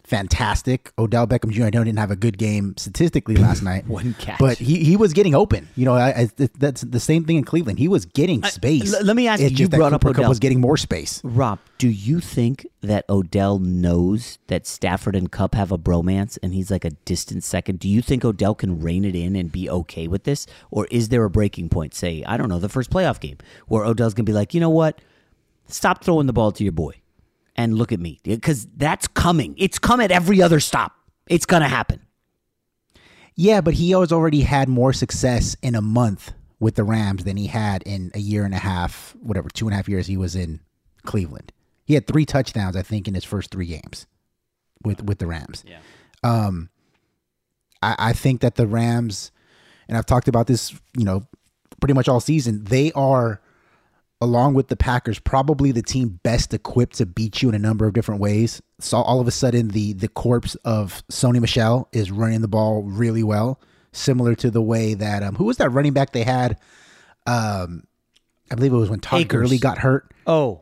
fantastic. 0.05 0.93
Odell 0.99 1.27
Beckham 1.27 1.51
Jr. 1.51 1.65
I 1.65 1.71
know 1.71 1.83
didn't 1.85 1.99
have 1.99 2.11
a 2.11 2.17
good 2.17 2.39
game 2.39 2.75
statistically 2.77 3.37
last 3.37 3.63
night, 3.71 3.87
One 3.87 4.15
catch. 4.15 4.39
but 4.39 4.59
he 4.59 4.85
he 4.85 4.97
was 4.97 5.13
getting 5.13 5.35
open. 5.35 5.69
You 5.77 5.85
know, 5.87 5.95
I, 5.95 6.09
I, 6.39 6.49
that's 6.59 6.83
the 6.83 7.01
same 7.01 7.25
thing 7.25 7.37
in 7.37 7.45
Cleveland. 7.45 7.79
He 7.79 7.89
was 7.89 8.05
getting 8.07 8.43
space. 8.45 8.95
l- 8.95 9.05
let 9.05 9.17
me 9.17 9.27
ask 9.29 9.43
It's 9.43 9.53
you, 9.59 9.65
you 9.65 9.69
brought 9.69 9.93
up 9.93 10.03
Cooper 10.03 10.15
Kupp 10.15 10.19
Odell. 10.21 10.29
was 10.31 10.39
getting 10.39 10.61
more 10.61 10.77
space. 10.77 11.21
Rob, 11.25 11.59
do 11.79 11.89
you 11.89 12.21
think 12.21 12.67
that 12.83 13.05
Odell 13.09 13.59
knows 13.59 14.39
that 14.49 14.67
Stafford 14.67 15.17
and 15.17 15.31
Kupp 15.33 15.55
have 15.55 15.73
a 15.73 15.79
bromance 15.79 16.39
and 16.43 16.55
he's 16.55 16.71
like 16.71 16.85
a 16.85 16.91
distant 16.91 17.43
second? 17.45 17.79
Do 17.79 17.89
you 17.89 18.03
think 18.03 18.25
Odell 18.25 18.55
can 18.55 18.81
rein 18.81 19.05
it 19.05 19.15
in 19.17 19.35
and 19.37 19.51
be 19.51 19.69
okay 19.71 20.07
with 20.07 20.25
this? 20.25 20.47
Or 20.71 20.87
is 20.91 21.09
there 21.09 21.25
a 21.25 21.31
breaking 21.31 21.71
point, 21.71 21.95
say, 21.95 22.23
I 22.27 22.37
don't 22.37 22.49
know, 22.49 22.59
the 22.59 22.69
first 22.69 22.91
playoff 22.91 23.21
game, 23.21 23.39
where 23.69 23.85
Odell's 23.85 24.15
going 24.15 24.27
to 24.27 24.31
be 24.31 24.35
like, 24.35 24.55
you 24.55 24.61
know 24.61 24.71
what? 24.71 25.01
Stop 25.67 26.05
throwing 26.05 26.27
the 26.27 26.33
ball 26.35 26.53
to 26.53 26.63
your 26.63 26.73
boy 26.73 26.93
and 27.57 27.77
look 27.77 27.93
at 27.93 28.01
me. 28.01 28.21
Because 28.23 28.67
that's 28.77 29.07
coming. 29.07 29.55
It's 29.59 29.79
come 29.79 30.01
at 30.01 30.11
every 30.11 30.43
other 30.43 30.61
stop. 30.61 30.93
It's 31.27 31.47
going 31.47 31.63
to 31.63 31.69
happen. 31.69 32.01
Yeah, 33.37 33.61
but 33.61 33.75
he 33.75 33.91
has 33.91 34.13
already 34.13 34.43
had 34.43 34.69
more 34.69 34.93
success 34.93 35.57
in 35.63 35.75
a 35.75 35.83
month 35.83 36.33
with 36.61 36.77
the 36.77 36.85
Rams 36.85 37.25
than 37.25 37.37
he 37.37 37.49
had 37.49 37.83
in 37.83 38.11
a 38.15 38.19
year 38.19 38.45
and 38.45 38.55
a 38.55 38.59
half, 38.59 39.15
whatever, 39.21 39.49
two 39.49 39.67
and 39.67 39.75
a 39.75 39.77
half 39.77 39.89
years 39.89 40.07
he 40.07 40.17
was 40.17 40.37
in 40.37 40.61
Cleveland. 41.05 41.53
He 41.85 41.95
had 41.95 42.07
three 42.07 42.25
touchdowns, 42.25 42.77
I 42.77 42.83
think, 42.83 43.09
in 43.09 43.15
his 43.15 43.25
first 43.25 43.51
three 43.51 43.67
games 43.67 44.07
with 44.85 45.03
with 45.03 45.19
the 45.19 45.27
Rams. 45.27 45.65
Yeah. 45.67 45.81
Um, 46.23 46.71
I, 47.83 47.97
I 47.99 48.13
think 48.13 48.41
that 48.41 48.55
the 48.55 48.67
Rams, 48.67 49.31
and 49.89 49.99
I've 49.99 50.07
talked 50.07 50.29
about 50.29 50.47
this, 50.47 50.73
you 50.97 51.05
know, 51.05 51.27
pretty 51.81 51.93
much 51.93 52.09
all 52.09 52.21
season. 52.21 52.65
They 52.65 52.93
are 52.93 53.41
along 54.21 54.55
with 54.55 54.69
the 54.69 54.77
Packers, 54.77 55.19
probably 55.19 55.73
the 55.73 55.83
team 55.83 56.21
best 56.23 56.55
equipped 56.55 56.97
to 56.97 57.07
beat 57.07 57.43
you 57.43 57.49
in 57.49 57.55
a 57.55 57.59
number 57.59 57.87
of 57.87 57.93
different 57.95 58.21
ways. 58.21 58.63
So 58.81 58.99
all 58.99 59.21
of 59.21 59.29
a 59.29 59.31
sudden, 59.31 59.69
the 59.69 59.93
the 59.93 60.09
corpse 60.09 60.55
of 60.65 61.03
Sony 61.11 61.41
Michel 61.41 61.89
is 61.93 62.11
running 62.11 62.41
the 62.41 62.49
ball 62.49 62.83
really 62.83 63.23
well, 63.23 63.61
similar 63.93 64.35
to 64.37 64.51
the 64.51 64.63
way 64.63 64.95
that 64.95 65.23
um, 65.23 65.35
who 65.37 65.45
was 65.45 65.57
that 65.59 65.71
running 65.71 65.93
back 65.93 66.13
they 66.13 66.25
had? 66.25 66.59
Um, 67.27 67.85
I 68.51 68.55
believe 68.57 68.73
it 68.73 68.77
was 68.77 68.91
when 68.91 69.01
Todd 69.01 69.21
Akers. 69.23 69.41
Gurley 69.43 69.59
got 69.59 69.79
hurt. 69.79 70.11
Oh, 70.27 70.61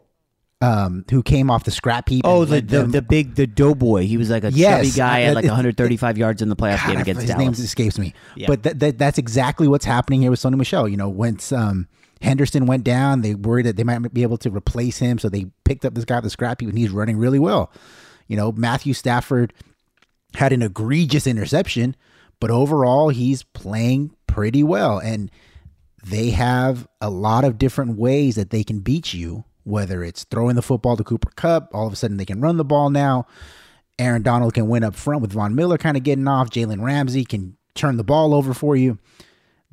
um, 0.61 1.05
who 1.11 1.25
came 1.25 1.51
off 1.51 1.65
the 1.65 1.73
scrap 1.73 2.09
heap. 2.09 2.23
Oh, 2.25 2.45
the 2.45 2.61
the, 2.61 2.85
the 2.85 3.03
big 3.03 3.35
the 3.35 3.49
doughboy. 3.49 4.03
He 4.07 4.17
was 4.17 4.31
like 4.31 4.45
a 4.45 4.53
Yes, 4.53 4.87
chubby 4.87 4.97
guy, 4.97 5.23
uh, 5.23 5.27
had 5.27 5.35
like 5.35 5.45
it- 5.45 5.49
135 5.49 6.17
yards 6.19 6.41
in 6.41 6.49
the 6.49 6.55
playoff 6.57 6.79
God, 6.79 6.93
game 6.93 7.01
against 7.01 7.23
his 7.23 7.31
Dallas. 7.31 7.59
name 7.59 7.65
escapes 7.65 7.99
me. 7.99 8.15
Yeah. 8.37 8.47
But 8.47 8.63
that, 8.63 8.79
that 8.79 8.99
that's 8.99 9.19
exactly 9.19 9.67
what's 9.67 9.85
happening 9.85 10.21
here 10.23 10.31
with 10.31 10.39
Sony 10.41 10.55
Michel. 10.57 10.89
You 10.89 10.97
know, 10.97 11.09
once 11.09 11.51
um, 11.51 11.89
Henderson 12.23 12.67
went 12.67 12.85
down, 12.85 13.21
they 13.21 13.35
worried 13.35 13.67
that 13.67 13.77
they 13.77 13.85
might 13.85 14.15
be 14.15 14.23
able 14.23 14.39
to 14.39 14.51
replace 14.51 14.99
him, 14.99 15.19
so 15.19 15.29
they 15.29 15.47
picked 15.65 15.85
up 15.85 15.95
this 15.95 16.05
guy 16.05 16.21
the 16.21 16.31
scrap 16.31 16.61
heap, 16.61 16.69
and 16.69 16.79
he's 16.79 16.91
running 16.91 17.19
really 17.19 17.39
well. 17.39 17.73
You 18.29 18.37
know, 18.37 18.53
Matthew 18.53 18.95
Stafford 18.95 19.53
had 20.35 20.53
an 20.53 20.63
egregious 20.63 21.27
interception, 21.27 21.97
but 22.41 22.51
overall 22.51 23.09
he's 23.09 23.43
playing 23.43 24.15
pretty 24.27 24.63
well, 24.63 24.99
and 24.99 25.31
they 26.05 26.31
have 26.31 26.87
a 27.01 27.11
lot 27.11 27.45
of 27.45 27.59
different 27.59 27.99
ways 27.99 28.37
that 28.37 28.51
they 28.51 28.65
can 28.65 28.81
beat 28.81 29.13
you. 29.13 29.45
Whether 29.65 30.03
it's 30.03 30.25
throwing 30.25 30.57
the 30.57 30.63
football 30.63 30.97
to 30.97 31.05
Cooper 31.05 31.31
Kupp, 31.37 31.73
all 31.73 31.87
of 31.87 31.93
a 31.93 31.97
sudden 31.97 32.17
they 32.17 32.25
can 32.25 32.41
run 32.41 32.57
the 32.57 32.65
ball 32.65 32.91
now. 32.91 33.29
Aaron 33.97 34.23
Donald 34.23 34.55
can 34.55 34.69
win 34.69 34.83
up 34.83 34.97
front 34.97 35.23
with 35.23 35.33
Von 35.33 35.55
Miller 35.55 35.79
kind 35.79 35.97
of 35.97 36.03
getting 36.03 36.27
off. 36.27 36.51
Jalen 36.51 36.83
Ramsey 36.83 37.25
can 37.25 37.57
turn 37.77 37.97
the 37.97 38.03
ball 38.03 38.35
over 38.35 38.55
for 38.55 38.75
you. 38.75 38.99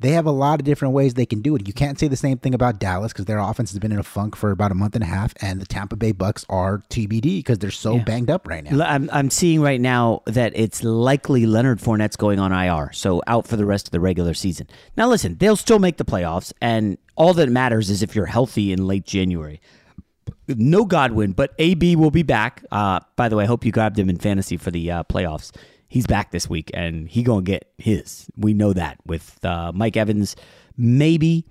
They 0.00 0.12
have 0.12 0.24
a 0.26 0.30
lot 0.30 0.60
of 0.60 0.64
different 0.64 0.94
ways 0.94 1.12
they 1.14 1.26
can 1.26 1.42
do 1.42 1.54
it. 1.56 1.66
You 1.68 1.74
can't 1.74 1.98
say 1.98 2.08
the 2.08 2.16
same 2.16 2.38
thing 2.38 2.54
about 2.54 2.78
Dallas 2.78 3.12
because 3.12 3.26
their 3.26 3.38
offense 3.38 3.70
has 3.70 3.78
been 3.78 3.92
in 3.92 3.98
a 3.98 4.02
funk 4.02 4.34
for 4.34 4.50
about 4.50 4.72
a 4.72 4.74
month 4.74 4.94
and 4.94 5.04
a 5.04 5.06
half, 5.06 5.34
and 5.42 5.60
the 5.60 5.66
Tampa 5.66 5.94
Bay 5.96 6.12
Bucks 6.12 6.46
are 6.48 6.82
TBD 6.88 7.40
because 7.40 7.58
they're 7.58 7.70
so 7.70 7.96
Yeah. 7.96 8.04
banged 8.04 8.30
up 8.30 8.48
right 8.48 8.64
now. 8.64 8.82
I'm, 8.84 9.10
I'm 9.12 9.28
seeing 9.28 9.60
right 9.60 9.80
now 9.80 10.22
that 10.24 10.52
it's 10.56 10.82
likely 10.82 11.44
Leonard 11.44 11.80
Fournette's 11.80 12.16
going 12.16 12.38
on 12.38 12.50
IR, 12.50 12.90
so 12.94 13.22
out 13.26 13.46
for 13.46 13.56
the 13.56 13.66
rest 13.66 13.88
of 13.88 13.90
the 13.92 14.00
regular 14.00 14.32
season. 14.32 14.66
Now, 14.96 15.06
listen, 15.08 15.36
they'll 15.38 15.54
still 15.56 15.78
make 15.78 15.98
the 15.98 16.04
playoffs, 16.06 16.52
and 16.62 16.96
all 17.16 17.34
that 17.34 17.50
matters 17.50 17.90
is 17.90 18.02
if 18.02 18.16
you're 18.16 18.24
healthy 18.26 18.72
in 18.72 18.86
late 18.86 19.04
January. 19.04 19.60
No 20.48 20.84
Godwin, 20.84 21.32
but 21.32 21.52
AB 21.58 21.96
will 21.96 22.10
be 22.10 22.22
back. 22.22 22.64
Uh, 22.70 23.00
by 23.16 23.28
the 23.28 23.36
way, 23.36 23.44
I 23.44 23.46
hope 23.46 23.64
you 23.64 23.72
grabbed 23.72 23.98
him 23.98 24.08
in 24.08 24.16
fantasy 24.16 24.56
for 24.56 24.70
the 24.70 24.90
uh, 24.90 25.02
playoffs. 25.04 25.52
He's 25.90 26.06
back 26.06 26.30
this 26.30 26.48
week, 26.48 26.70
and 26.72 27.06
he 27.08 27.22
gonna 27.22 27.42
get 27.42 27.70
his. 27.76 28.30
We 28.36 28.54
know 28.54 28.72
that 28.72 28.96
with 29.04 29.44
uh, 29.44 29.72
Mike 29.74 29.96
Evans, 29.96 30.36
maybe 30.78 31.44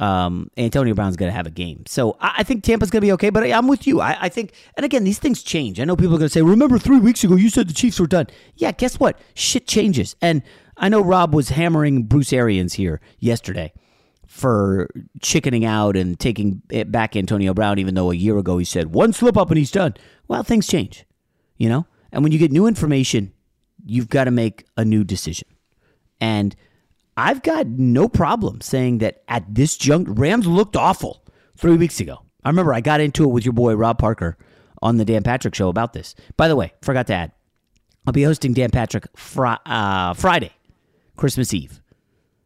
um, 0.00 0.50
Antonio 0.56 0.94
Brown's 0.94 1.16
to 1.16 1.30
have 1.30 1.46
a 1.46 1.50
game. 1.50 1.84
So 1.86 2.16
I, 2.20 2.36
I 2.38 2.42
think 2.42 2.64
Tampa's 2.64 2.90
to 3.02 3.06
be 3.06 3.12
okay, 3.12 3.30
but 3.30 3.42
I, 3.42 3.52
I'm 3.52 3.68
with 3.68 3.86
you. 3.86 4.00
I, 4.00 4.16
I 4.22 4.28
think, 4.28 4.54
and 4.76 4.84
again, 4.84 5.04
these 5.04 5.18
things 5.18 5.42
change. 5.42 5.78
I 5.78 5.84
know 5.84 5.96
people 5.96 6.16
are 6.16 6.20
to 6.20 6.32
say, 6.32 6.42
remember 6.42 6.78
three 6.78 6.98
weeks 6.98 7.22
ago 7.22 7.36
you 7.36 7.50
said 7.50 7.68
the 7.68 7.74
Chiefs 7.74 8.00
were 8.00 8.06
done. 8.06 8.28
Yeah, 8.56 8.72
guess 8.72 8.98
what? 8.98 9.18
Shit 9.34 9.66
changes. 9.66 10.16
And 10.22 10.42
I 10.76 10.88
know 10.88 11.02
Rob 11.02 11.34
was 11.34 11.50
hammering 11.50 12.04
Bruce 12.04 12.32
Arians 12.32 12.72
here 12.72 13.00
yesterday 13.18 13.72
for 14.26 14.88
chickening 15.20 15.66
out 15.66 15.94
and 15.94 16.18
taking 16.18 16.62
it 16.70 16.90
back 16.90 17.14
Antonio 17.14 17.52
Brown, 17.52 17.78
even 17.78 17.94
though 17.94 18.10
a 18.10 18.14
year 18.14 18.38
ago 18.38 18.56
he 18.56 18.64
said, 18.64 18.94
one 18.94 19.12
slip 19.12 19.36
up 19.36 19.50
and 19.50 19.58
he's 19.58 19.70
done. 19.70 19.94
Well, 20.28 20.42
things 20.42 20.66
change, 20.66 21.04
you 21.58 21.68
know? 21.68 21.86
And 22.10 22.22
when 22.22 22.32
you 22.32 22.38
get 22.38 22.50
new 22.50 22.66
information, 22.66 23.34
you've 23.84 24.08
got 24.08 24.24
to 24.24 24.30
make 24.30 24.66
a 24.76 24.84
new 24.84 25.04
decision. 25.04 25.48
And 26.20 26.54
I've 27.16 27.42
got 27.42 27.66
no 27.66 28.08
problem 28.08 28.60
saying 28.60 28.98
that 28.98 29.22
at 29.28 29.54
this 29.54 29.76
junk, 29.76 30.08
Rams 30.10 30.46
looked 30.46 30.76
awful 30.76 31.24
three 31.56 31.76
weeks 31.76 32.00
ago. 32.00 32.18
I 32.44 32.48
remember 32.48 32.74
I 32.74 32.80
got 32.80 33.00
into 33.00 33.24
it 33.24 33.28
with 33.28 33.44
your 33.44 33.52
boy 33.52 33.74
Rob 33.74 33.98
Parker 33.98 34.36
on 34.80 34.96
the 34.96 35.04
Dan 35.04 35.22
Patrick 35.22 35.54
show 35.54 35.68
about 35.68 35.92
this. 35.92 36.14
By 36.36 36.48
the 36.48 36.56
way, 36.56 36.72
forgot 36.82 37.06
to 37.08 37.14
add, 37.14 37.32
I'll 38.06 38.12
be 38.12 38.24
hosting 38.24 38.52
Dan 38.52 38.70
Patrick 38.70 39.06
fri- 39.16 39.56
uh, 39.64 40.14
Friday, 40.14 40.52
Christmas 41.16 41.54
Eve. 41.54 41.80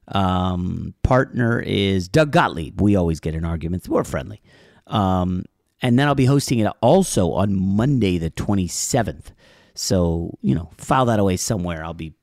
Um, 0.09 0.95
partner 1.03 1.61
is 1.61 2.09
Doug 2.09 2.31
Gottlieb. 2.31 2.81
We 2.81 2.95
always 2.97 3.21
get 3.21 3.35
in 3.35 3.45
arguments. 3.45 3.89
We're 3.89 4.05
friendly. 4.05 4.43
Um, 4.87 5.45
and 5.83 5.99
then 5.99 6.07
I'll 6.07 6.15
be 6.15 6.27
hosting 6.27 6.59
it 6.59 6.71
also 6.81 7.33
on 7.33 7.55
Monday, 7.55 8.19
the 8.19 8.31
27th. 8.31 9.33
So, 9.79 10.39
you 10.43 10.55
know, 10.55 10.71
file 10.79 11.07
that 11.07 11.19
away 11.19 11.37
somewhere. 11.37 11.85
I'll 11.85 11.95
be 11.95 12.15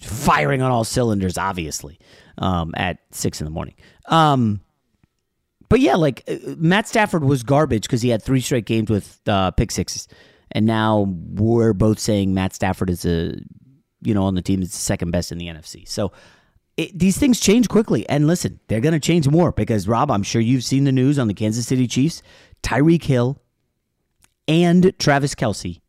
firing 0.00 0.62
on 0.62 0.70
all 0.70 0.84
cylinders, 0.84 1.38
obviously, 1.38 1.98
um, 2.38 2.72
at 2.76 2.98
six 3.10 3.40
in 3.40 3.44
the 3.44 3.50
morning. 3.50 3.74
Um, 4.06 4.60
but 5.68 5.80
yeah, 5.80 5.96
like 5.96 6.22
uh, 6.28 6.36
Matt 6.56 6.88
Stafford 6.88 7.24
was 7.24 7.42
garbage 7.42 7.82
because 7.82 8.02
he 8.02 8.08
had 8.08 8.22
three 8.22 8.40
straight 8.40 8.64
games 8.64 8.90
with 8.90 9.20
uh, 9.26 9.50
pick 9.50 9.70
sixes, 9.70 10.08
and 10.52 10.66
now 10.66 11.06
we're 11.08 11.74
both 11.74 11.98
saying 11.98 12.32
Matt 12.32 12.54
Stafford 12.54 12.90
is 12.90 13.04
a, 13.04 13.34
you 14.00 14.14
know, 14.14 14.24
on 14.24 14.34
the 14.34 14.42
team 14.42 14.60
that's 14.60 14.72
the 14.72 14.78
second 14.78 15.10
best 15.10 15.30
in 15.32 15.38
the 15.38 15.46
NFC. 15.46 15.86
So 15.86 16.12
it, 16.76 16.96
these 16.98 17.18
things 17.18 17.40
change 17.40 17.68
quickly, 17.68 18.08
and 18.08 18.26
listen, 18.26 18.60
they're 18.68 18.80
going 18.80 18.94
to 18.94 19.00
change 19.00 19.28
more 19.28 19.52
because 19.52 19.86
Rob, 19.86 20.10
I'm 20.10 20.22
sure 20.22 20.40
you've 20.40 20.64
seen 20.64 20.84
the 20.84 20.92
news 20.92 21.18
on 21.18 21.28
the 21.28 21.34
Kansas 21.34 21.66
City 21.66 21.86
Chiefs, 21.86 22.22
Tyreek 22.62 23.04
Hill, 23.04 23.40
and 24.46 24.98
Travis 24.98 25.34
Kelce 25.34 25.80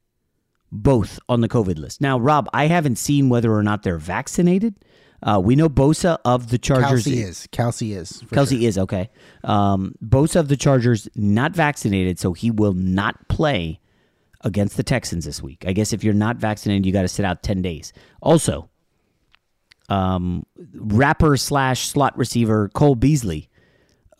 both 0.72 1.20
on 1.28 1.42
the 1.42 1.50
COVID 1.50 1.78
list. 1.80 2.02
Now, 2.02 2.20
Rob, 2.20 2.48
I 2.54 2.68
haven't 2.68 2.98
seen 2.98 3.30
whether 3.30 3.54
or 3.54 3.64
not 3.64 3.84
they're 3.84 3.98
vaccinated. 3.98 4.76
Uh, 5.22 5.42
we 5.44 5.56
know 5.56 5.68
Bosa 5.68 6.18
of 6.24 6.50
the 6.50 6.58
Chargers 6.58 7.06
Kelce 7.06 7.24
is. 7.24 7.48
Kelce 7.52 7.96
is. 7.96 8.24
Kelce 8.28 8.60
sure. 8.60 8.68
is 8.68 8.78
okay. 8.78 9.10
Um, 9.44 9.96
Bosa 10.04 10.38
of 10.40 10.48
the 10.48 10.56
Chargers 10.56 11.10
not 11.16 11.54
vaccinated, 11.54 12.20
so 12.20 12.34
he 12.34 12.52
will 12.52 12.74
not 12.74 13.28
play 13.28 13.82
against 14.42 14.78
the 14.78 14.84
Texans 14.84 15.26
this 15.26 15.44
week. 15.44 15.66
I 15.68 15.74
guess 15.74 15.92
if 15.92 16.04
you're 16.04 16.14
not 16.14 16.38
vaccinated, 16.38 16.86
you 16.86 16.94
got 16.94 17.02
to 17.02 17.10
sit 17.10 17.26
out 17.26 17.44
ten 17.44 17.62
days. 17.62 17.92
Also, 18.22 18.70
um, 19.90 20.46
rapper 20.74 21.36
slash 21.36 21.90
slot 21.90 22.18
receiver 22.18 22.70
Cole 22.70 22.96
Beasley, 22.96 23.50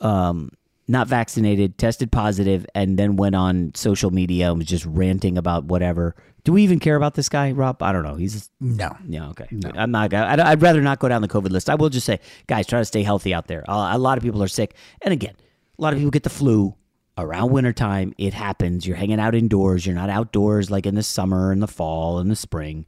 um, 0.02 0.52
not 0.90 1.08
vaccinated, 1.08 1.78
tested 1.78 2.12
positive, 2.12 2.66
and 2.76 3.00
then 3.00 3.16
went 3.16 3.36
on 3.36 3.72
social 3.76 4.12
media 4.12 4.50
and 4.50 4.58
was 4.58 4.68
just 4.68 4.86
ranting 4.86 5.38
about 5.38 5.64
whatever. 5.66 6.16
Do 6.50 6.54
we 6.54 6.64
even 6.64 6.80
care 6.80 6.96
about 6.96 7.14
this 7.14 7.30
guy, 7.30 7.52
Rob? 7.52 7.84
I 7.84 7.92
don't 7.92 8.02
know. 8.02 8.16
He's 8.16 8.50
No. 8.60 8.98
yeah, 9.08 9.30
okay. 9.30 9.46
I'm 9.76 9.92
not. 9.92 10.12
I'd, 10.12 10.40
I'd 10.40 10.60
rather 10.64 10.82
not 10.82 10.98
go 10.98 11.08
down 11.08 11.22
the 11.22 11.28
COVID 11.28 11.52
list. 11.52 11.70
I 11.70 11.76
will 11.76 11.90
just 11.90 12.08
say, 12.08 12.20
guys, 12.48 12.66
try 12.66 12.80
to 12.80 12.86
stay 12.86 13.04
healthy 13.04 13.36
out 13.36 13.46
there. 13.46 13.64
Uh, 13.70 13.96
a 13.96 14.00
lot 14.00 14.18
of 14.18 14.24
people 14.24 14.42
are 14.42 14.48
sick, 14.48 14.74
and 15.04 15.14
again, 15.14 15.36
a 15.78 15.80
lot 15.84 15.94
of 15.94 16.00
people 16.00 16.10
get 16.10 16.24
the 16.24 16.32
flu 16.32 16.74
around 17.20 17.52
wintertime. 17.52 18.16
It 18.18 18.34
happens. 18.34 18.88
You're 18.88 18.98
hanging 18.98 19.20
out 19.20 19.36
indoors. 19.36 19.86
You're 19.86 19.94
not 19.94 20.10
outdoors 20.10 20.72
like 20.72 20.88
in 20.88 20.96
the 20.96 21.04
summer 21.04 21.52
and 21.52 21.62
the 21.62 21.68
fall 21.68 22.18
and 22.18 22.32
the 22.32 22.36
spring. 22.36 22.88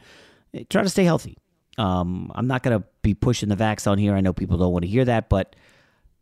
Try 0.71 0.81
to 0.81 0.89
stay 0.89 1.03
healthy. 1.03 1.37
Um, 1.77 2.31
I'm 2.33 2.47
not 2.47 2.63
gonna 2.63 2.83
be 3.03 3.13
pushing 3.13 3.49
the 3.49 3.55
vax 3.55 3.85
on 3.85 3.99
here. 3.99 4.15
I 4.15 4.21
know 4.21 4.33
people 4.33 4.57
don't 4.57 4.73
want 4.73 4.85
to 4.85 4.89
hear 4.89 5.05
that, 5.05 5.29
but 5.29 5.55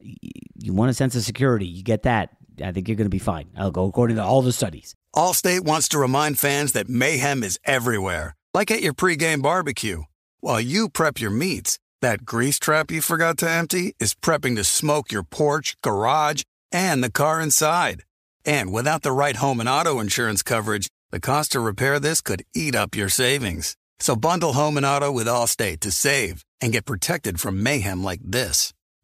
y- 0.02 0.14
you 0.62 0.74
want 0.74 0.92
a 0.92 0.94
sense 0.94 1.16
of 1.16 1.24
security. 1.24 1.68
You 1.68 1.84
get 1.84 2.04
that. 2.04 2.36
I 2.62 2.72
think 2.72 2.88
you're 2.88 2.98
going 2.98 3.06
to 3.06 3.10
be 3.10 3.20
fine. 3.20 3.50
I'll 3.58 3.72
go 3.72 3.86
according 3.86 4.18
to 4.18 4.24
all 4.24 4.42
the 4.42 4.52
studies. 4.52 4.96
Allstate 5.16 5.62
wants 5.62 5.88
to 5.90 6.00
remind 6.00 6.40
fans 6.40 6.74
that 6.74 6.90
mayhem 6.90 7.44
is 7.44 7.60
everywhere, 7.66 8.36
like 8.54 8.72
at 8.72 8.82
your 8.82 8.94
pregame 8.94 9.42
barbecue. 9.42 10.04
While 10.40 10.62
you 10.62 10.90
prep 10.90 11.20
your 11.20 11.32
meats, 11.32 11.80
that 12.02 12.26
grease 12.26 12.60
trap 12.60 12.92
you 12.92 13.02
forgot 13.02 13.38
to 13.40 13.50
empty 13.50 13.96
is 14.00 14.14
prepping 14.14 14.56
to 14.56 14.64
smoke 14.64 15.12
your 15.12 15.24
porch, 15.24 15.76
garage, 15.82 16.44
and 16.72 17.04
the 17.04 17.12
car 17.12 17.42
inside. 17.42 18.04
And 18.46 18.72
without 18.72 19.02
the 19.02 19.12
right 19.12 19.36
home 19.36 19.60
and 19.60 19.68
auto 19.68 20.00
insurance 20.00 20.44
coverage, 20.44 20.88
the 21.12 21.20
cost 21.20 21.52
to 21.54 21.60
repair 21.60 22.00
this 22.00 22.22
could 22.22 22.44
eat 22.56 22.76
up 22.76 22.96
your 22.96 23.10
savings. 23.10 23.76
So 24.00 24.16
bundle 24.16 24.54
home 24.54 24.78
and 24.78 24.86
auto 24.86 25.12
with 25.12 25.28
Allstate 25.28 25.82
to 25.82 25.92
save 25.92 26.46
and 26.62 26.72
get 26.72 26.86
protected 26.86 27.40
from 27.40 27.62
mayhem 27.62 28.04
like 28.04 28.22
this. 28.24 28.74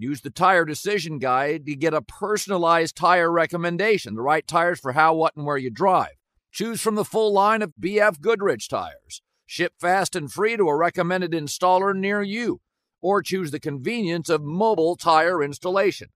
Use 0.00 0.22
the 0.22 0.30
Tire 0.30 0.64
Decision 0.64 1.18
Guide 1.18 1.66
to 1.66 1.76
get 1.76 1.92
a 1.92 2.00
personalized 2.00 2.96
tire 2.96 3.30
recommendation, 3.30 4.14
the 4.14 4.22
right 4.22 4.46
tires 4.46 4.80
for 4.80 4.92
how, 4.92 5.12
what, 5.12 5.36
and 5.36 5.44
where 5.44 5.58
you 5.58 5.68
drive. 5.68 6.14
Choose 6.50 6.80
from 6.80 6.94
the 6.94 7.04
full 7.04 7.34
line 7.34 7.60
of 7.60 7.74
BF 7.78 8.18
Goodrich 8.18 8.66
tires. 8.70 9.20
Ship 9.44 9.74
fast 9.78 10.16
and 10.16 10.32
free 10.32 10.56
to 10.56 10.70
a 10.70 10.74
recommended 10.74 11.32
installer 11.32 11.94
near 11.94 12.22
you. 12.22 12.62
Or 13.02 13.20
choose 13.20 13.50
the 13.50 13.60
convenience 13.60 14.30
of 14.30 14.42
mobile 14.42 14.96
tire 14.96 15.42
installation. 15.42 16.08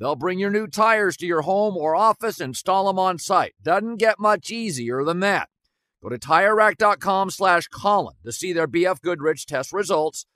They'll 0.00 0.16
bring 0.16 0.40
your 0.40 0.50
new 0.50 0.66
tires 0.66 1.16
to 1.18 1.26
your 1.26 1.42
home 1.42 1.76
or 1.76 1.94
office, 1.94 2.40
and 2.40 2.50
install 2.50 2.88
them 2.88 2.98
on 2.98 3.20
site. 3.20 3.54
Doesn't 3.62 3.98
get 3.98 4.18
much 4.18 4.50
easier 4.50 5.04
than 5.04 5.20
that. 5.20 5.48
Go 6.02 6.08
to 6.08 6.18
TireRack.com 6.18 7.30
slash 7.30 7.68
Colin 7.68 8.16
to 8.24 8.32
see 8.32 8.52
their 8.52 8.66
BF 8.66 9.00
Goodrich 9.00 9.46
test 9.46 9.72
results, 9.72 10.26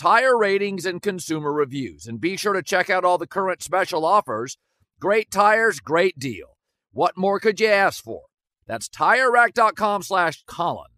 tire 0.00 0.36
ratings, 0.36 0.86
and 0.86 1.02
consumer 1.02 1.52
reviews. 1.52 2.06
And 2.06 2.20
be 2.20 2.36
sure 2.36 2.54
to 2.54 2.62
check 2.62 2.88
out 2.88 3.04
all 3.04 3.18
the 3.18 3.26
current 3.26 3.62
special 3.62 4.06
offers. 4.06 4.56
Great 4.98 5.30
tires, 5.30 5.78
great 5.78 6.18
deal. 6.18 6.56
What 6.92 7.18
more 7.18 7.38
could 7.38 7.60
you 7.60 7.68
ask 7.68 8.02
for? 8.02 8.22
That's 8.66 8.88
TireRack.com 8.88 10.02
slash 10.02 10.42
Colin. 10.46 10.88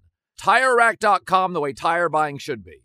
TireRack.com, 0.40 1.52
the 1.52 1.60
way 1.60 1.72
tire 1.72 2.08
buying 2.08 2.38
should 2.38 2.64
be. 2.64 2.84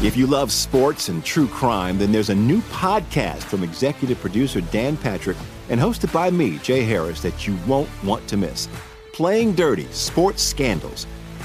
If 0.00 0.16
you 0.16 0.26
love 0.26 0.50
sports 0.50 1.08
and 1.08 1.24
true 1.24 1.48
crime, 1.48 1.98
then 1.98 2.12
there's 2.12 2.30
a 2.30 2.34
new 2.34 2.60
podcast 2.62 3.42
from 3.42 3.62
executive 3.62 4.18
producer 4.20 4.60
Dan 4.60 4.96
Patrick 4.96 5.36
and 5.68 5.78
hosted 5.78 6.12
by 6.12 6.30
me, 6.30 6.58
Jay 6.58 6.82
Harris, 6.82 7.20
that 7.22 7.46
you 7.46 7.58
won't 7.66 7.90
want 8.02 8.26
to 8.28 8.36
miss. 8.38 8.68
Playing 9.12 9.54
Dirty 9.54 9.86
Sports 9.86 10.42
Scandals. 10.42 11.06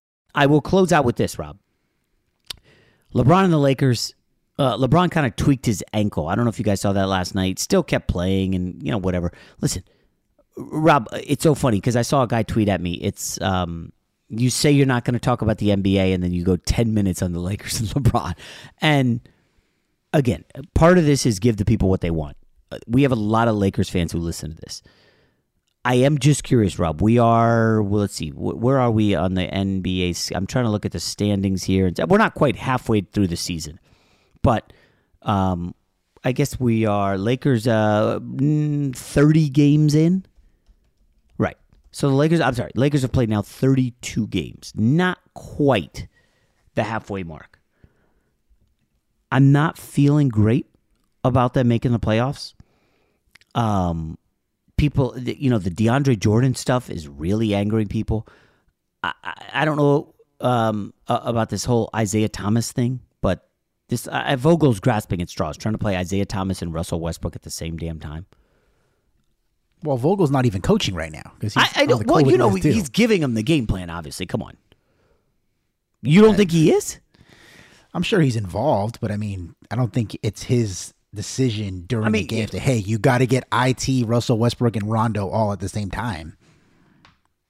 I 0.33 0.45
will 0.45 0.61
close 0.61 0.91
out 0.91 1.05
with 1.05 1.15
this, 1.15 1.37
Rob. 1.37 1.57
LeBron 3.13 3.45
and 3.45 3.53
the 3.53 3.57
Lakers. 3.57 4.13
Uh, 4.57 4.77
LeBron 4.77 5.09
kind 5.11 5.25
of 5.25 5.35
tweaked 5.35 5.65
his 5.65 5.83
ankle. 5.93 6.27
I 6.27 6.35
don't 6.35 6.45
know 6.45 6.49
if 6.49 6.59
you 6.59 6.65
guys 6.65 6.81
saw 6.81 6.93
that 6.93 7.07
last 7.07 7.35
night. 7.35 7.59
Still 7.59 7.83
kept 7.83 8.07
playing, 8.07 8.55
and 8.55 8.81
you 8.83 8.91
know 8.91 8.97
whatever. 8.97 9.31
Listen, 9.59 9.83
Rob, 10.55 11.07
it's 11.13 11.43
so 11.43 11.55
funny 11.55 11.77
because 11.77 11.95
I 11.95 12.03
saw 12.03 12.23
a 12.23 12.27
guy 12.27 12.43
tweet 12.43 12.69
at 12.69 12.81
me. 12.81 12.93
It's 12.93 13.41
um, 13.41 13.91
you 14.29 14.49
say 14.49 14.71
you're 14.71 14.85
not 14.85 15.03
going 15.03 15.13
to 15.13 15.19
talk 15.19 15.41
about 15.41 15.57
the 15.57 15.69
NBA, 15.69 16.13
and 16.13 16.23
then 16.23 16.31
you 16.31 16.43
go 16.43 16.55
ten 16.57 16.93
minutes 16.93 17.21
on 17.21 17.31
the 17.33 17.39
Lakers 17.39 17.79
and 17.79 17.89
LeBron. 18.05 18.35
And 18.81 19.21
again, 20.13 20.45
part 20.73 20.97
of 20.97 21.05
this 21.05 21.25
is 21.25 21.39
give 21.39 21.57
the 21.57 21.65
people 21.65 21.89
what 21.89 22.01
they 22.01 22.11
want. 22.11 22.37
Uh, 22.71 22.77
We 22.87 23.01
have 23.03 23.11
a 23.11 23.15
lot 23.15 23.47
of 23.47 23.55
Lakers 23.55 23.89
fans 23.89 24.11
who 24.11 24.19
listen 24.19 24.51
to 24.51 24.57
this. 24.61 24.81
I 25.83 25.95
am 25.95 26.19
just 26.19 26.43
curious, 26.43 26.77
Rob. 26.77 27.01
We 27.01 27.17
are, 27.17 27.81
well, 27.81 28.01
let's 28.01 28.13
see, 28.13 28.29
where 28.29 28.79
are 28.79 28.91
we 28.91 29.15
on 29.15 29.33
the 29.33 29.47
NBA? 29.47 30.31
I'm 30.35 30.45
trying 30.45 30.65
to 30.65 30.71
look 30.71 30.85
at 30.85 30.91
the 30.91 30.99
standings 30.99 31.63
here. 31.63 31.91
We're 32.07 32.19
not 32.19 32.35
quite 32.35 32.55
halfway 32.55 33.01
through 33.01 33.27
the 33.27 33.35
season, 33.35 33.79
but 34.43 34.71
um, 35.23 35.73
I 36.23 36.33
guess 36.33 36.59
we 36.59 36.85
are 36.85 37.17
Lakers 37.17 37.67
uh, 37.67 38.19
mm, 38.19 38.95
30 38.95 39.49
games 39.49 39.95
in. 39.95 40.23
Right. 41.39 41.57
So 41.91 42.09
the 42.09 42.15
Lakers, 42.15 42.41
I'm 42.41 42.53
sorry, 42.53 42.71
Lakers 42.75 43.01
have 43.01 43.11
played 43.11 43.29
now 43.29 43.41
32 43.41 44.27
games. 44.27 44.71
Not 44.75 45.17
quite 45.33 46.07
the 46.75 46.83
halfway 46.83 47.23
mark. 47.23 47.59
I'm 49.31 49.51
not 49.51 49.79
feeling 49.79 50.29
great 50.29 50.67
about 51.23 51.53
them 51.55 51.67
making 51.69 51.91
the 51.91 51.99
playoffs. 51.99 52.53
Um, 53.55 54.17
people, 54.81 55.15
you 55.19 55.47
know, 55.47 55.59
the 55.59 55.69
DeAndre 55.69 56.17
Jordan 56.17 56.55
stuff 56.55 56.89
is 56.89 57.07
really 57.07 57.53
angering 57.53 57.87
people. 57.87 58.27
I, 59.03 59.13
I, 59.23 59.45
I 59.53 59.65
don't 59.65 59.77
know 59.77 60.15
um, 60.39 60.91
about 61.07 61.49
this 61.49 61.63
whole 61.63 61.91
Isaiah 61.95 62.29
Thomas 62.29 62.71
thing, 62.71 62.99
but 63.21 63.47
this 63.89 64.07
uh, 64.07 64.35
Vogel's 64.39 64.79
grasping 64.79 65.21
at 65.21 65.29
straws, 65.29 65.55
trying 65.55 65.75
to 65.75 65.77
play 65.77 65.95
Isaiah 65.95 66.25
Thomas 66.25 66.63
and 66.63 66.73
Russell 66.73 66.99
Westbrook 66.99 67.35
at 67.35 67.43
the 67.43 67.51
same 67.51 67.77
damn 67.77 67.99
time. 67.99 68.25
Well, 69.83 69.97
Vogel's 69.97 70.31
not 70.31 70.47
even 70.47 70.63
coaching 70.63 70.95
right 70.95 71.11
now 71.11 71.31
because 71.35 71.55
I, 71.55 71.69
I 71.75 71.85
know. 71.85 72.01
Well, 72.03 72.27
you 72.27 72.37
know, 72.37 72.49
he's 72.49 72.89
giving 72.89 73.21
him 73.21 73.35
the 73.35 73.43
game 73.43 73.67
plan. 73.67 73.91
Obviously, 73.91 74.25
come 74.25 74.41
on. 74.41 74.57
You 76.01 76.23
don't 76.23 76.35
think 76.35 76.49
he 76.49 76.71
is? 76.71 76.99
I'm 77.93 78.01
sure 78.01 78.19
he's 78.19 78.35
involved, 78.35 78.97
but 78.99 79.11
I 79.11 79.17
mean, 79.17 79.53
I 79.69 79.75
don't 79.75 79.93
think 79.93 80.17
it's 80.23 80.43
his 80.43 80.95
decision 81.13 81.85
during 81.87 82.05
I 82.05 82.09
mean, 82.09 82.23
the 82.23 82.27
game 82.27 82.47
to 82.47 82.59
hey, 82.59 82.77
you 82.77 82.97
got 82.97 83.19
to 83.19 83.27
get 83.27 83.45
it 83.51 84.05
Russell 84.05 84.37
Westbrook 84.37 84.75
and 84.75 84.89
Rondo 84.89 85.27
all 85.29 85.51
at 85.51 85.59
the 85.59 85.69
same 85.69 85.91
time. 85.91 86.37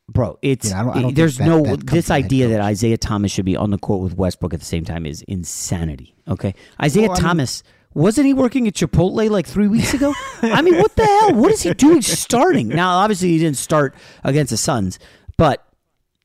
Bro, 0.09 0.39
it's 0.41 0.65
You 0.69 0.75
know, 0.75 0.79
I 0.79 0.83
don't- 0.83 0.97
I 0.97 1.01
don't 1.03 1.15
there's 1.15 1.37
that- 1.37 1.45
no 1.47 1.63
that 1.63 1.87
this 1.87 2.07
from 2.07 2.13
the 2.13 2.13
head 2.13 2.25
idea 2.25 2.47
that 2.49 2.61
Isaiah 2.61 2.97
Thomas 2.97 3.31
should 3.31 3.45
be 3.45 3.55
on 3.55 3.69
the 3.71 3.77
court 3.77 4.01
with 4.01 4.17
Westbrook 4.17 4.53
at 4.53 4.59
the 4.59 4.65
same 4.65 4.83
time 4.83 5.05
is 5.05 5.21
insanity. 5.27 6.15
Okay, 6.27 6.53
Isaiah 6.81 7.03
Well, 7.03 7.11
I 7.11 7.15
mean- 7.15 7.21
Thomas 7.23 7.63
wasn't 7.93 8.25
he 8.25 8.33
working 8.33 8.67
at 8.69 8.73
Chipotle 8.73 9.29
like 9.29 9.45
three 9.45 9.67
weeks 9.67 9.93
ago? 9.93 10.13
I 10.41 10.61
mean, 10.61 10.77
what 10.77 10.95
the 10.95 11.05
hell? 11.05 11.33
What 11.35 11.51
is 11.51 11.61
he 11.61 11.73
doing 11.73 12.01
starting 12.01 12.69
now? 12.69 12.91
Obviously, 12.99 13.29
he 13.29 13.37
didn't 13.37 13.57
start 13.57 13.93
against 14.23 14.51
the 14.51 14.57
Suns, 14.57 14.97
but 15.37 15.65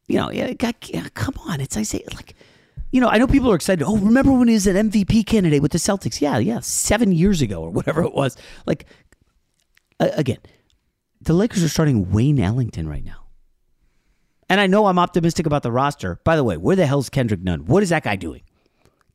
you 0.09 0.17
know, 0.17 0.31
yeah, 0.31 0.53
got, 0.53 0.77
yeah, 0.89 1.09
come 1.15 1.35
on, 1.47 1.61
it's 1.61 1.77
Isaiah. 1.77 2.07
Like, 2.15 2.35
you 2.97 3.03
know, 3.03 3.09
I 3.11 3.19
know 3.19 3.27
people 3.27 3.53
are 3.53 3.55
excited. 3.55 3.85
Oh, 3.85 3.99
remember 3.99 4.33
when 4.33 4.49
he 4.49 4.55
was 4.55 4.67
an 4.67 4.91
MVP 4.91 5.27
candidate 5.27 5.61
with 5.61 5.73
the 5.73 5.77
Celtics? 5.79 6.23
Yeah, 6.23 6.39
yeah, 6.39 6.61
seven 6.61 7.13
years 7.13 7.43
ago 7.43 7.61
or 7.61 7.69
whatever 7.69 8.03
it 8.03 8.15
was. 8.15 8.39
Like, 8.65 8.87
uh, 10.01 10.09
again, 10.15 10.39
the 11.21 11.35
Lakers 11.35 11.63
are 11.63 11.69
starting 11.69 12.11
Wayne 12.11 12.41
Ellington 12.41 12.89
right 12.89 13.05
now. 13.05 13.27
And 14.49 14.63
I 14.63 14.67
know 14.67 14.87
I'm 14.87 14.99
optimistic 14.99 15.45
about 15.45 15.63
the 15.63 15.71
roster. 15.71 16.21
By 16.25 16.37
the 16.37 16.45
way, 16.45 16.57
where 16.57 16.75
the 16.75 16.87
hell's 16.87 17.11
Kendrick 17.11 17.43
Nunn? 17.43 17.67
What 17.67 17.83
is 17.83 17.91
that 17.91 18.03
guy 18.03 18.17
doing? 18.17 18.41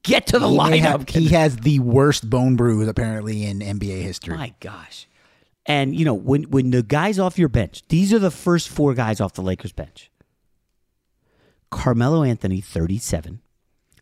Get 0.03 0.27
to 0.27 0.38
the 0.38 0.47
he 0.47 0.55
lineup. 0.55 0.79
have- 0.82 1.09
he 1.09 1.29
has 1.29 1.57
the 1.57 1.79
worst 1.79 2.29
bone 2.29 2.55
bruise 2.55 2.88
apparently 2.88 3.45
in 3.45 3.61
NBA 3.61 4.03
history. 4.03 4.38
My 4.38 4.53
gosh. 4.59 5.07
And 5.65 5.95
you 5.95 6.05
know, 6.05 6.13
when 6.13 6.43
when 6.43 6.69
the 6.69 6.84
guys 6.84 7.17
off 7.17 7.39
your 7.39 7.49
bench, 7.49 7.82
these 7.88 8.13
are 8.13 8.19
the 8.19 8.29
first 8.29 8.69
four 8.69 8.93
guys 8.93 9.19
off 9.19 9.34
the 9.34 9.41
Lakers 9.41 9.71
bench. 9.71 10.11
Carmelo 11.71 12.21
Anthony, 12.23 12.61
37. 12.61 13.41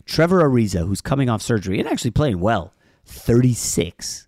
Trevor 0.09 0.41
Ariza, 0.41 0.87
who's 0.87 1.01
coming 1.01 1.29
off 1.29 1.39
surgery 1.39 1.79
and 1.79 1.87
actually 1.87 2.09
playing 2.09 2.39
well, 2.39 2.73
36. 3.05 4.27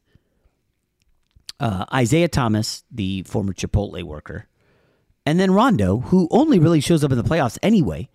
Uh, 1.60 1.86
Isaiah 1.92 2.28
Thomas, 2.28 2.84
the 2.92 3.24
former 3.24 3.52
Chipotle 3.52 4.04
worker. 4.04 4.48
And 5.26 5.40
then 5.40 5.50
Rondo, 5.52 5.98
who 5.98 6.28
only 6.30 6.60
really 6.60 6.82
shows 6.82 7.04
up 7.04 7.12
in 7.12 7.18
the 7.18 7.24
playoffs 7.24 7.58
anyway. 7.64 8.10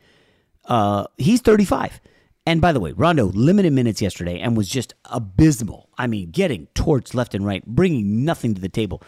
Uh, 0.65 1.07
he's 1.17 1.41
35. 1.41 2.01
And 2.47 2.61
by 2.61 2.71
the 2.71 2.79
way, 2.79 2.93
Rondo 2.93 3.27
limited 3.27 3.73
minutes 3.73 4.01
yesterday 4.01 4.39
and 4.39 4.57
was 4.57 4.69
just 4.69 4.95
abysmal. 5.07 5.89
I 5.99 6.07
mean, 6.07 6.31
getting 6.31 6.69
torched 6.77 7.15
left 7.15 7.35
and 7.35 7.45
right, 7.45 7.67
bringing 7.67 8.25
nothing 8.25 8.55
to 8.55 8.61
the 8.61 8.69
table. 8.69 9.03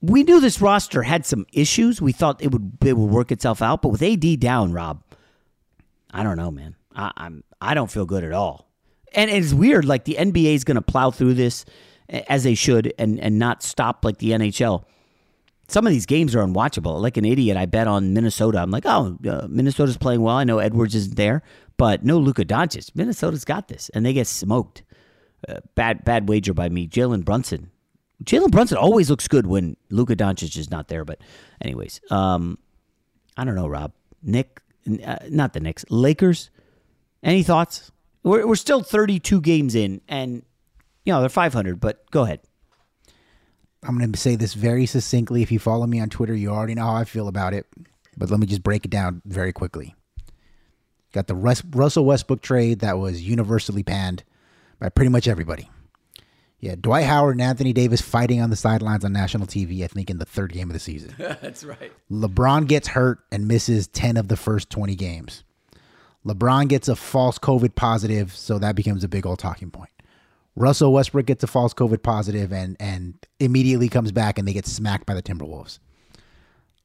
We 0.00 0.22
knew 0.22 0.40
this 0.40 0.62
roster 0.62 1.02
had 1.02 1.26
some 1.26 1.44
issues. 1.52 2.00
We 2.00 2.12
thought 2.12 2.42
it 2.42 2.52
would 2.52 2.78
it 2.82 2.96
would 2.96 3.10
work 3.10 3.30
itself 3.30 3.60
out, 3.60 3.82
but 3.82 3.90
with 3.90 4.02
AD 4.02 4.40
down, 4.40 4.72
Rob, 4.72 5.02
I 6.10 6.22
don't 6.22 6.36
know, 6.38 6.50
man. 6.50 6.76
I, 6.94 7.12
I'm 7.16 7.44
I 7.60 7.74
don't 7.74 7.90
feel 7.90 8.06
good 8.06 8.24
at 8.24 8.32
all. 8.32 8.68
And 9.14 9.30
it's 9.30 9.52
weird. 9.52 9.84
Like 9.84 10.04
the 10.04 10.16
NBA 10.18 10.54
is 10.54 10.64
going 10.64 10.74
to 10.76 10.82
plow 10.82 11.10
through 11.10 11.34
this 11.34 11.64
as 12.08 12.44
they 12.44 12.54
should, 12.54 12.92
and 12.98 13.18
and 13.20 13.38
not 13.38 13.62
stop 13.62 14.04
like 14.04 14.18
the 14.18 14.30
NHL. 14.30 14.84
Some 15.68 15.86
of 15.86 15.92
these 15.92 16.06
games 16.06 16.34
are 16.36 16.44
unwatchable. 16.44 17.00
Like 17.00 17.16
an 17.16 17.24
idiot, 17.24 17.56
I 17.56 17.66
bet 17.66 17.88
on 17.88 18.14
Minnesota. 18.14 18.58
I'm 18.58 18.70
like, 18.70 18.86
oh, 18.86 19.18
uh, 19.28 19.48
Minnesota's 19.48 19.96
playing 19.96 20.20
well. 20.20 20.36
I 20.36 20.44
know 20.44 20.58
Edwards 20.60 20.94
isn't 20.94 21.16
there, 21.16 21.42
but 21.76 22.04
no 22.04 22.18
Luka 22.18 22.44
Doncic. 22.44 22.94
Minnesota's 22.94 23.44
got 23.44 23.66
this, 23.66 23.88
and 23.90 24.06
they 24.06 24.12
get 24.12 24.28
smoked. 24.28 24.84
Uh, 25.48 25.60
bad 25.74 26.04
bad 26.04 26.28
wager 26.28 26.54
by 26.54 26.68
me. 26.68 26.86
Jalen 26.86 27.24
Brunson. 27.24 27.70
Jalen 28.24 28.50
Brunson 28.50 28.78
always 28.78 29.10
looks 29.10 29.28
good 29.28 29.46
when 29.46 29.76
Luka 29.90 30.16
Doncic 30.16 30.56
is 30.56 30.70
not 30.70 30.88
there. 30.88 31.04
But 31.04 31.20
anyways, 31.60 32.00
um, 32.10 32.58
I 33.36 33.44
don't 33.44 33.54
know, 33.54 33.66
Rob. 33.66 33.92
Nick, 34.22 34.60
uh, 35.04 35.18
not 35.28 35.52
the 35.52 35.60
Knicks. 35.60 35.84
Lakers. 35.90 36.50
Any 37.22 37.42
thoughts? 37.42 37.90
We're 38.22 38.46
we're 38.46 38.56
still 38.56 38.82
32 38.82 39.40
games 39.40 39.74
in, 39.74 40.00
and 40.08 40.42
you 41.04 41.12
know 41.12 41.20
they're 41.20 41.28
500. 41.28 41.80
But 41.80 42.10
go 42.10 42.24
ahead. 42.24 42.40
I'm 43.82 43.98
going 43.98 44.10
to 44.10 44.18
say 44.18 44.34
this 44.34 44.54
very 44.54 44.86
succinctly. 44.86 45.42
If 45.42 45.52
you 45.52 45.58
follow 45.58 45.86
me 45.86 46.00
on 46.00 46.08
Twitter, 46.08 46.34
you 46.34 46.50
already 46.50 46.74
know 46.74 46.86
how 46.86 46.96
I 46.96 47.04
feel 47.04 47.28
about 47.28 47.54
it. 47.54 47.66
But 48.16 48.30
let 48.30 48.40
me 48.40 48.46
just 48.46 48.62
break 48.62 48.84
it 48.84 48.90
down 48.90 49.22
very 49.24 49.52
quickly. 49.52 49.94
Got 51.12 51.28
the 51.28 51.36
Rus- 51.36 51.64
Russell 51.70 52.04
Westbrook 52.04 52.42
trade 52.42 52.80
that 52.80 52.98
was 52.98 53.22
universally 53.22 53.82
panned 53.82 54.24
by 54.80 54.88
pretty 54.88 55.10
much 55.10 55.28
everybody. 55.28 55.70
Yeah, 56.58 56.74
Dwight 56.80 57.04
Howard 57.04 57.36
and 57.36 57.42
Anthony 57.42 57.72
Davis 57.72 58.00
fighting 58.00 58.40
on 58.40 58.50
the 58.50 58.56
sidelines 58.56 59.04
on 59.04 59.12
national 59.12 59.46
TV, 59.46 59.84
I 59.84 59.86
think, 59.88 60.10
in 60.10 60.18
the 60.18 60.24
third 60.24 60.52
game 60.52 60.68
of 60.68 60.74
the 60.74 60.80
season. 60.80 61.14
That's 61.18 61.64
right. 61.64 61.92
LeBron 62.10 62.66
gets 62.66 62.88
hurt 62.88 63.20
and 63.30 63.46
misses 63.46 63.86
10 63.88 64.16
of 64.16 64.28
the 64.28 64.36
first 64.36 64.70
20 64.70 64.96
games. 64.96 65.44
LeBron 66.26 66.68
gets 66.68 66.88
a 66.88 66.96
false 66.96 67.38
COVID 67.38 67.74
positive, 67.76 68.34
so 68.34 68.58
that 68.58 68.74
becomes 68.74 69.04
a 69.04 69.08
big 69.08 69.24
old 69.24 69.38
talking 69.38 69.70
point. 69.70 69.90
Russell 70.56 70.92
Westbrook 70.92 71.26
gets 71.26 71.44
a 71.44 71.46
false 71.46 71.74
COVID 71.74 72.02
positive 72.02 72.52
and 72.52 72.76
and 72.80 73.14
immediately 73.38 73.88
comes 73.88 74.10
back 74.10 74.38
and 74.38 74.48
they 74.48 74.52
get 74.52 74.66
smacked 74.66 75.06
by 75.06 75.14
the 75.14 75.22
Timberwolves. 75.22 75.78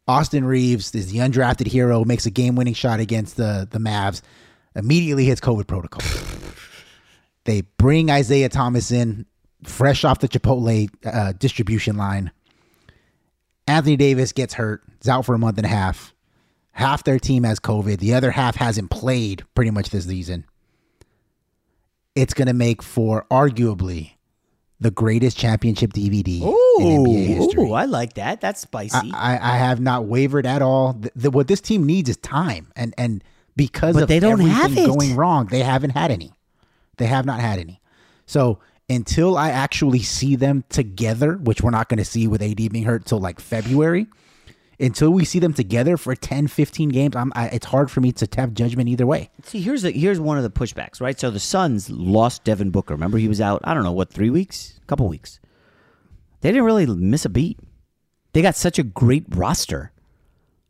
Austin 0.07 0.43
Reaves 0.43 0.93
is 0.93 1.11
the 1.11 1.19
undrafted 1.19 1.67
hero, 1.67 2.03
makes 2.03 2.25
a 2.25 2.31
game 2.31 2.55
winning 2.55 2.73
shot 2.73 2.99
against 2.99 3.37
the 3.37 3.67
the 3.69 3.79
Mavs, 3.79 4.21
immediately 4.75 5.25
hits 5.25 5.41
COVID 5.41 5.67
protocol. 5.67 6.01
they 7.45 7.61
bring 7.77 8.11
Isaiah 8.11 8.49
Thomas 8.49 8.91
in, 8.91 9.25
fresh 9.63 10.03
off 10.03 10.19
the 10.19 10.27
Chipotle 10.27 10.89
uh, 11.05 11.31
distribution 11.33 11.97
line. 11.97 12.31
Anthony 13.67 13.95
Davis 13.95 14.33
gets 14.33 14.53
hurt, 14.53 14.83
is 15.01 15.07
out 15.07 15.25
for 15.25 15.33
a 15.33 15.39
month 15.39 15.57
and 15.57 15.65
a 15.65 15.69
half. 15.69 16.13
Half 16.73 17.03
their 17.03 17.19
team 17.19 17.43
has 17.43 17.59
COVID, 17.59 17.99
the 17.99 18.13
other 18.13 18.31
half 18.31 18.55
hasn't 18.55 18.89
played 18.91 19.43
pretty 19.55 19.71
much 19.71 19.89
this 19.89 20.05
season 20.05 20.45
it's 22.15 22.33
going 22.33 22.47
to 22.47 22.53
make 22.53 22.83
for 22.83 23.25
arguably 23.31 24.11
the 24.79 24.91
greatest 24.91 25.37
championship 25.37 25.93
DVD 25.93 26.41
Ooh, 26.41 26.77
in 26.81 27.05
NBA 27.05 27.25
history. 27.27 27.63
ooh, 27.63 27.73
I 27.73 27.85
like 27.85 28.13
that. 28.15 28.41
That's 28.41 28.59
spicy. 28.61 29.11
I, 29.13 29.35
I, 29.37 29.53
I 29.53 29.57
have 29.57 29.79
not 29.79 30.05
wavered 30.05 30.45
at 30.45 30.61
all. 30.61 30.93
The, 30.93 31.11
the- 31.15 31.31
what 31.31 31.47
this 31.47 31.61
team 31.61 31.85
needs 31.85 32.09
is 32.09 32.17
time, 32.17 32.71
and 32.75 32.93
and 32.97 33.23
because 33.55 33.93
But 33.93 34.03
of 34.03 34.09
they 34.09 34.19
don't 34.19 34.33
everything 34.41 34.51
have 34.53 34.77
it. 34.77 34.87
going 34.87 35.15
wrong, 35.15 35.45
they 35.47 35.59
haven't 35.59 35.91
had 35.91 36.11
any. 36.11 36.33
They 36.97 37.05
have 37.05 37.25
not 37.25 37.39
had 37.39 37.59
any. 37.59 37.79
So 38.25 38.59
until 38.89 39.37
I 39.37 39.49
actually 39.51 40.01
see 40.01 40.35
them 40.35 40.63
together, 40.69 41.37
which 41.37 41.61
we're 41.61 41.69
not 41.71 41.87
going 41.87 41.99
to 41.99 42.05
see 42.05 42.27
with 42.27 42.41
AD 42.41 42.57
being 42.57 42.83
hurt 42.83 43.03
until 43.03 43.19
like 43.19 43.39
February, 43.39 44.07
until 44.81 45.11
we 45.11 45.23
see 45.23 45.39
them 45.39 45.53
together 45.53 45.95
for 45.95 46.15
10, 46.15 46.47
15 46.47 46.89
games, 46.89 47.15
I'm, 47.15 47.31
I, 47.35 47.47
it's 47.47 47.67
hard 47.67 47.91
for 47.91 48.01
me 48.01 48.11
to 48.13 48.27
have 48.35 48.53
judgment 48.53 48.89
either 48.89 49.05
way. 49.05 49.29
See, 49.43 49.61
here's 49.61 49.83
the 49.83 49.91
here's 49.91 50.19
one 50.19 50.37
of 50.37 50.43
the 50.43 50.49
pushbacks, 50.49 50.99
right? 50.99 51.19
So 51.19 51.29
the 51.29 51.39
Suns 51.39 51.89
lost 51.89 52.43
Devin 52.43 52.71
Booker. 52.71 52.95
Remember, 52.95 53.17
he 53.17 53.27
was 53.27 53.39
out. 53.39 53.61
I 53.63 53.73
don't 53.73 53.83
know 53.83 53.91
what 53.91 54.11
three 54.11 54.29
weeks, 54.29 54.79
a 54.81 54.85
couple 54.87 55.07
weeks. 55.07 55.39
They 56.41 56.49
didn't 56.49 56.65
really 56.65 56.87
miss 56.87 57.25
a 57.25 57.29
beat. 57.29 57.59
They 58.33 58.41
got 58.41 58.55
such 58.55 58.79
a 58.79 58.83
great 58.83 59.25
roster. 59.29 59.91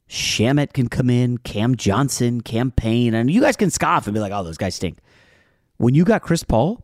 Shamet 0.10 0.74
can 0.74 0.90
come 0.90 1.10
in, 1.10 1.38
Cam 1.38 1.76
Johnson, 1.76 2.42
Cam 2.42 2.72
Payne, 2.72 3.14
and 3.14 3.32
you 3.32 3.40
guys 3.40 3.56
can 3.56 3.72
scoff 3.72 4.08
and 4.08 4.14
be 4.14 4.20
like, 4.20 4.34
"Oh, 4.34 4.44
those 4.44 4.58
guys 4.58 4.76
stink." 4.76 4.98
When 5.78 5.96
you 5.96 6.04
got 6.04 6.22
Chris 6.22 6.44
Paul 6.44 6.84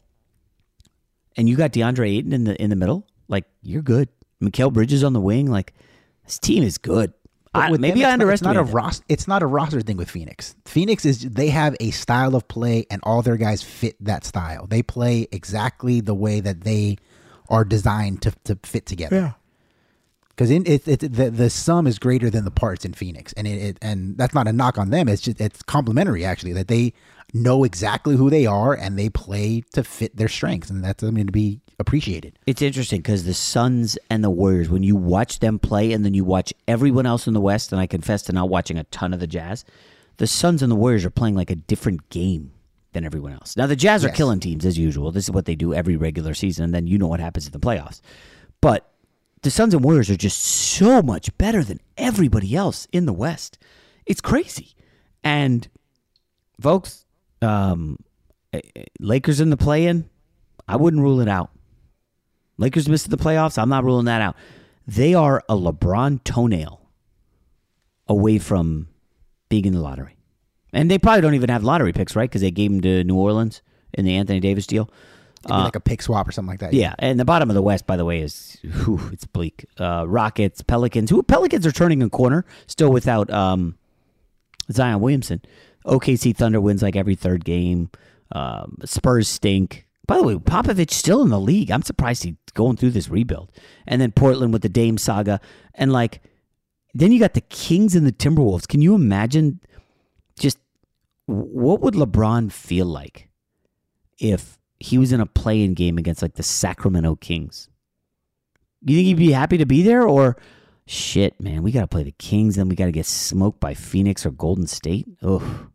and 1.36 1.50
you 1.50 1.58
got 1.58 1.74
DeAndre 1.74 2.18
Ayton 2.18 2.32
in 2.32 2.46
the 2.46 2.62
in 2.62 2.70
the 2.70 2.76
middle, 2.78 3.06
like 3.28 3.44
you're 3.62 3.82
good. 3.82 4.08
Mikal 4.42 4.72
Bridges 4.72 5.04
on 5.04 5.14
the 5.14 5.20
wing, 5.20 5.48
like 5.48 5.74
this 6.28 6.40
team 6.40 6.62
is 6.64 6.78
good. 6.78 7.14
I, 7.58 7.78
maybe 7.78 8.06
I 8.06 8.16
not- 8.16 8.34
it's 8.34 8.42
not, 8.42 8.58
a 8.58 8.64
roster. 8.64 9.04
It's 9.10 9.28
not 9.28 9.44
a 9.44 9.48
roster 9.48 9.82
thing 9.82 9.98
with 9.98 10.10
Phoenix. 10.10 10.56
Phoenix 10.66 11.06
is 11.06 11.22
they 11.22 11.50
have 11.50 11.76
a 11.80 11.92
style 11.92 12.36
of 12.36 12.48
play, 12.48 12.86
and 12.90 13.02
all 13.04 13.22
their 13.22 13.38
guys 13.38 13.62
fit 13.64 13.96
that 14.04 14.26
style. 14.26 14.68
They 14.68 14.84
play 14.84 15.28
exactly 15.32 16.02
the 16.02 16.16
way 16.16 16.40
that 16.40 16.62
they 16.62 16.98
are 17.50 17.64
designed 17.66 18.22
to 18.24 18.32
to 18.46 18.58
fit 18.64 18.86
together. 18.86 19.16
Yeah. 19.16 19.32
Because 20.30 20.52
in 20.52 20.68
it, 20.68 20.88
it 20.88 21.00
the 21.00 21.32
the 21.32 21.50
sum 21.50 21.88
is 21.88 21.98
greater 21.98 22.30
than 22.30 22.46
the 22.46 22.52
parts 22.52 22.86
in 22.86 22.94
Phoenix, 22.94 23.34
and 23.34 23.48
it, 23.48 23.58
it 23.60 23.78
and 23.82 24.16
that's 24.18 24.36
not 24.36 24.48
a 24.48 24.54
knock 24.54 24.78
on 24.78 24.92
them. 24.92 25.08
It's 25.08 25.22
just 25.22 25.42
it's 25.42 25.64
complimentary 25.64 26.24
actually 26.26 26.54
that 26.54 26.68
they 26.68 26.94
know 27.34 27.64
exactly 27.64 28.16
who 28.16 28.30
they 28.30 28.46
are 28.46 28.74
and 28.74 28.98
they 28.98 29.10
play 29.10 29.62
to 29.74 29.84
fit 29.84 30.16
their 30.16 30.28
strengths, 30.30 30.70
and 30.70 30.84
that's 30.84 31.02
something 31.04 31.26
to 31.26 31.32
be 31.32 31.62
appreciated. 31.80 32.40
It's 32.48 32.62
interesting 32.62 33.02
because 33.02 33.26
the 33.26 33.34
Suns 33.34 33.98
and 34.10 34.24
the 34.24 34.30
Warriors, 34.30 34.70
when 34.70 34.84
you 34.84 34.96
watch 34.96 35.40
them 35.40 35.60
play 35.60 35.92
and 35.94 36.04
then 36.06 36.14
you 36.14 36.24
watch 36.24 36.54
everyone 36.68 37.06
else 37.06 37.28
in 37.28 37.34
the 37.34 37.42
West, 37.42 37.72
and 37.72 37.80
I 37.82 37.88
confess 37.88 38.22
to 38.24 38.34
not 38.34 38.50
watching 38.50 38.78
a 38.78 38.84
ton 38.86 39.14
of 39.14 39.20
the 39.20 39.28
Jazz, 39.28 39.66
the 40.18 40.28
Suns 40.28 40.64
and 40.64 40.72
the 40.72 40.76
Warriors 40.76 41.06
are 41.06 41.10
playing 41.12 41.36
like 41.36 41.52
a 41.52 41.56
different 41.56 42.10
game 42.10 42.52
than 42.94 43.04
everyone 43.06 43.34
else. 43.34 43.56
Now, 43.56 43.68
the 43.68 43.76
Jazz 43.76 44.04
are 44.04 44.08
Yes. 44.08 44.18
killing 44.18 44.40
teams 44.40 44.66
as 44.66 44.78
usual. 44.80 45.12
This 45.12 45.26
is 45.26 45.32
what 45.32 45.46
they 45.46 45.56
do 45.56 45.74
every 45.74 45.96
regular 45.98 46.34
season, 46.34 46.64
and 46.66 46.74
then 46.74 46.88
you 46.88 46.98
know 46.98 47.08
what 47.08 47.20
happens 47.20 47.46
in 47.46 47.52
the 47.52 47.60
playoffs. 47.60 48.02
But 48.62 48.90
the 49.44 49.52
Suns 49.52 49.76
and 49.76 49.84
Warriors 49.84 50.10
are 50.10 50.16
just 50.16 50.40
so 50.42 51.04
much 51.04 51.38
better 51.38 51.64
than 51.64 51.80
everybody 51.98 52.56
else 52.56 52.88
in 52.92 53.06
the 53.06 53.14
West. 53.14 53.60
It's 54.08 54.22
crazy. 54.22 54.74
And, 55.24 55.68
folks, 56.60 57.06
um, 57.42 57.98
eh, 58.54 58.62
eh, 58.76 58.84
Lakers 59.00 59.40
in 59.40 59.50
the 59.50 59.58
play 59.58 59.86
in, 59.86 60.10
I 60.68 60.76
wouldn't 60.76 61.02
rule 61.02 61.22
it 61.22 61.28
out. 61.28 61.52
Lakers 62.58 62.90
missed 62.90 63.10
the 63.10 63.18
playoffs. 63.18 63.58
I'm 63.58 63.70
not 63.70 63.84
ruling 63.84 64.06
that 64.06 64.22
out. 64.22 64.36
They 64.88 65.14
are 65.14 65.44
a 65.48 65.56
LeBron 65.56 66.24
toenail 66.24 66.82
away 68.08 68.40
from 68.40 68.88
being 69.50 69.66
in 69.66 69.74
the 69.74 69.82
lottery. 69.82 70.16
And 70.74 70.90
they 70.90 70.98
probably 70.98 71.22
don't 71.22 71.36
even 71.36 71.50
have 71.50 71.64
lottery 71.64 71.94
picks, 71.94 72.16
right? 72.16 72.30
Because 72.30 72.42
they 72.42 72.52
gave 72.52 72.72
them 72.72 72.82
to 72.82 73.04
New 73.04 73.16
Orleans 73.16 73.62
in 73.94 74.06
the 74.06 74.16
Anthony 74.16 74.40
Davis 74.40 74.68
deal. 74.68 74.90
It'd 75.44 75.56
like 75.56 75.76
a 75.76 75.80
pick 75.80 76.02
swap 76.02 76.28
or 76.28 76.32
something 76.32 76.50
like 76.50 76.60
that. 76.60 76.74
Yeah, 76.74 76.94
and 77.00 77.20
the 77.20 77.26
bottom 77.26 77.50
of 77.50 77.54
the 77.54 77.62
West, 77.62 77.88
by 77.88 77.96
the 77.96 78.04
way, 78.04 78.22
is 78.22 78.58
whew, 78.64 79.00
it's 79.14 79.26
bleak. 79.26 79.66
Uh, 79.78 80.06
Rockets, 80.08 80.62
Pelicans. 80.62 81.10
Who 81.10 81.24
Pelicans 81.24 81.66
are 81.66 81.72
turning 81.72 82.04
a 82.04 82.10
corner 82.10 82.46
still 82.66 82.92
without 82.92 83.30
um, 83.30 83.78
Zion 84.72 85.00
Williamson. 85.00 85.42
OKC 85.88 86.36
Thunder 86.36 86.62
wins 86.62 86.82
like 86.82 86.96
every 86.96 87.16
third 87.16 87.46
game. 87.46 87.90
Um, 88.32 88.78
Spurs 88.86 89.28
stink. 89.28 89.88
By 90.08 90.18
the 90.18 90.24
way, 90.24 90.36
Popovich 90.36 90.92
still 90.92 91.22
in 91.22 91.30
the 91.30 91.40
league. 91.40 91.72
I'm 91.72 91.82
surprised 91.82 92.24
he's 92.24 92.36
going 92.54 92.78
through 92.78 92.92
this 92.92 93.10
rebuild. 93.10 93.52
And 93.86 94.02
then 94.02 94.12
Portland 94.12 94.54
with 94.54 94.62
the 94.62 94.70
Dame 94.70 94.98
saga, 94.98 95.40
and 95.74 95.92
like 95.92 96.22
then 96.94 97.12
you 97.12 97.20
got 97.20 97.34
the 97.34 97.42
Kings 97.42 97.96
and 97.96 98.08
the 98.08 98.12
Timberwolves. 98.12 98.68
Can 98.68 98.82
you 98.82 98.96
imagine 98.96 99.60
Just 100.40 100.58
what 101.26 101.82
would 101.82 101.94
LeBron 101.94 102.52
feel 102.52 102.86
like 102.86 103.30
if 104.18 104.58
he 104.80 104.98
was 104.98 105.12
in 105.12 105.20
a 105.20 105.26
play-in 105.26 105.74
game 105.74 105.98
against 105.98 106.22
like 106.22 106.36
the 106.36 106.44
Sacramento 106.44 107.16
Kings? 107.16 107.70
You 108.86 108.96
think 108.96 109.08
he'd 109.08 109.18
be 109.18 109.32
happy 109.32 109.58
to 109.58 109.66
be 109.66 109.82
there, 109.82 110.08
or 110.08 110.38
shit, 110.86 111.40
man, 111.42 111.64
we 111.64 111.72
got 111.72 111.82
to 111.82 111.88
play 111.88 112.04
the 112.04 112.12
Kings, 112.12 112.56
then 112.56 112.70
we 112.70 112.76
got 112.76 112.86
to 112.86 112.92
get 112.92 113.06
smoked 113.06 113.60
by 113.60 113.74
Phoenix 113.74 114.26
or 114.26 114.32
Golden 114.32 114.68
State? 114.68 115.08
Oh, 115.22 115.68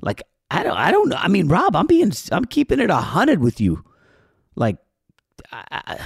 like 0.00 0.22
I 0.50 0.62
don't, 0.62 0.76
I 0.76 0.90
don't 0.90 1.08
know. 1.08 1.16
I 1.16 1.28
mean, 1.28 1.48
Rob, 1.48 1.76
I'm 1.76 1.86
being, 1.86 2.12
I'm 2.32 2.44
keeping 2.46 2.80
it 2.80 2.90
a 2.90 2.96
hundred 2.96 3.40
with 3.40 3.60
you. 3.60 3.84
Like, 4.54 4.78
I, 5.52 5.64
I, 5.70 6.00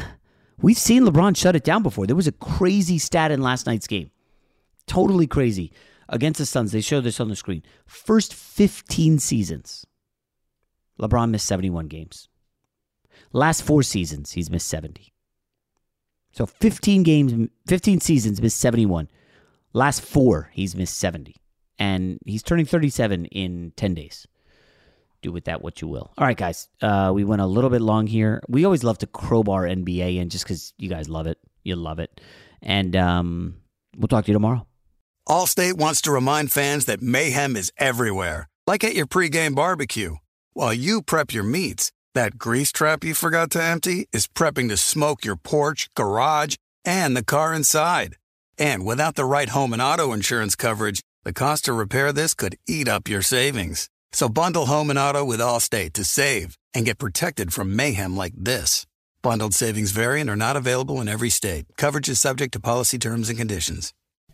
we've 0.60 0.78
seen 0.78 1.04
LeBron 1.04 1.36
shut 1.36 1.54
it 1.54 1.64
down 1.64 1.82
before. 1.82 2.06
There 2.06 2.16
was 2.16 2.26
a 2.26 2.32
crazy 2.32 2.98
stat 2.98 3.30
in 3.30 3.40
last 3.40 3.66
night's 3.66 3.86
game, 3.86 4.10
totally 4.86 5.26
crazy 5.26 5.72
against 6.08 6.38
the 6.38 6.46
Suns. 6.46 6.72
They 6.72 6.80
showed 6.80 7.04
this 7.04 7.20
on 7.20 7.28
the 7.28 7.36
screen. 7.36 7.62
First 7.86 8.34
15 8.34 9.20
seasons, 9.20 9.86
LeBron 11.00 11.30
missed 11.30 11.46
71 11.46 11.86
games. 11.86 12.28
Last 13.32 13.62
four 13.62 13.82
seasons, 13.82 14.32
he's 14.32 14.50
missed 14.50 14.68
70. 14.68 15.12
So 16.32 16.46
15 16.46 17.02
games, 17.02 17.48
15 17.68 18.00
seasons, 18.00 18.42
missed 18.42 18.58
71. 18.58 19.08
Last 19.72 20.02
four, 20.02 20.50
he's 20.52 20.74
missed 20.74 20.98
70. 20.98 21.36
And 21.82 22.20
he's 22.24 22.44
turning 22.44 22.64
37 22.64 23.24
in 23.26 23.72
10 23.74 23.94
days. 23.94 24.28
Do 25.20 25.32
with 25.32 25.46
that 25.46 25.62
what 25.62 25.80
you 25.80 25.88
will. 25.88 26.12
All 26.16 26.24
right, 26.24 26.36
guys. 26.36 26.68
Uh, 26.80 27.10
we 27.12 27.24
went 27.24 27.42
a 27.42 27.46
little 27.46 27.70
bit 27.70 27.80
long 27.80 28.06
here. 28.06 28.40
We 28.48 28.64
always 28.64 28.84
love 28.84 28.98
to 28.98 29.08
crowbar 29.08 29.64
NBA 29.64 30.18
in 30.18 30.28
just 30.28 30.44
because 30.44 30.74
you 30.78 30.88
guys 30.88 31.08
love 31.08 31.26
it. 31.26 31.38
You 31.64 31.74
love 31.74 31.98
it. 31.98 32.20
And 32.62 32.94
um, 32.94 33.56
we'll 33.96 34.06
talk 34.06 34.26
to 34.26 34.30
you 34.30 34.34
tomorrow. 34.34 34.64
Allstate 35.28 35.74
wants 35.74 36.00
to 36.02 36.12
remind 36.12 36.52
fans 36.52 36.84
that 36.84 37.02
mayhem 37.02 37.56
is 37.56 37.72
everywhere, 37.78 38.48
like 38.64 38.84
at 38.84 38.94
your 38.94 39.08
pregame 39.08 39.56
barbecue. 39.56 40.14
While 40.52 40.74
you 40.74 41.02
prep 41.02 41.32
your 41.32 41.44
meats, 41.44 41.90
that 42.14 42.38
grease 42.38 42.70
trap 42.70 43.02
you 43.02 43.12
forgot 43.12 43.50
to 43.52 43.62
empty 43.62 44.06
is 44.12 44.28
prepping 44.28 44.68
to 44.68 44.76
smoke 44.76 45.24
your 45.24 45.36
porch, 45.36 45.88
garage, 45.96 46.54
and 46.84 47.16
the 47.16 47.24
car 47.24 47.52
inside. 47.52 48.18
And 48.56 48.84
without 48.84 49.16
the 49.16 49.24
right 49.24 49.48
home 49.48 49.72
and 49.72 49.82
auto 49.82 50.12
insurance 50.12 50.54
coverage, 50.54 51.00
the 51.24 51.32
cost 51.32 51.66
to 51.66 51.72
repair 51.72 52.12
this 52.12 52.34
could 52.34 52.56
eat 52.66 52.88
up 52.88 53.08
your 53.08 53.22
savings. 53.22 53.88
So 54.12 54.28
bundle 54.28 54.66
home 54.66 54.90
and 54.90 54.98
auto 54.98 55.24
with 55.24 55.38
Allstate 55.38 55.92
to 55.94 56.04
save 56.04 56.58
and 56.74 56.84
get 56.84 56.98
protected 56.98 57.52
from 57.52 57.76
mayhem 57.76 58.16
like 58.16 58.32
this. 58.36 58.86
Bundled 59.22 59.54
savings 59.54 59.92
variant 59.92 60.28
are 60.28 60.36
not 60.36 60.56
available 60.56 61.00
in 61.00 61.06
every 61.06 61.30
state. 61.30 61.66
Coverage 61.76 62.08
is 62.08 62.18
subject 62.18 62.52
to 62.54 62.60
policy 62.60 62.98
terms 62.98 63.28
and 63.28 63.38
conditions. 63.38 63.92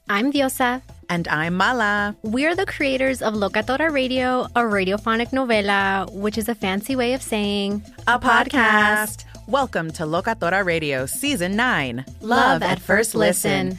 I'm 0.09 0.33
Diosa. 0.33 0.81
And 1.11 1.29
I'm 1.29 1.55
Mala. 1.55 2.17
We're 2.23 2.57
the 2.57 2.65
creators 2.65 3.21
of 3.21 3.35
Locatora 3.35 3.91
Radio, 3.91 4.45
a 4.57 4.63
radiophonic 4.63 5.29
novela, 5.33 6.11
which 6.15 6.39
is 6.39 6.49
a 6.49 6.55
fancy 6.55 6.97
way 6.97 7.13
of 7.13 7.21
saying 7.21 7.83
a 8.07 8.19
podcast. 8.19 9.25
Welcome 9.47 9.91
to 9.93 10.05
Locatora 10.05 10.65
Radio 10.65 11.05
Season 11.05 11.55
9 11.55 12.05
Love, 12.07 12.23
Love 12.23 12.63
at, 12.63 12.73
at 12.73 12.81
First 12.81 13.15
listen. 13.15 13.69
listen. 13.69 13.79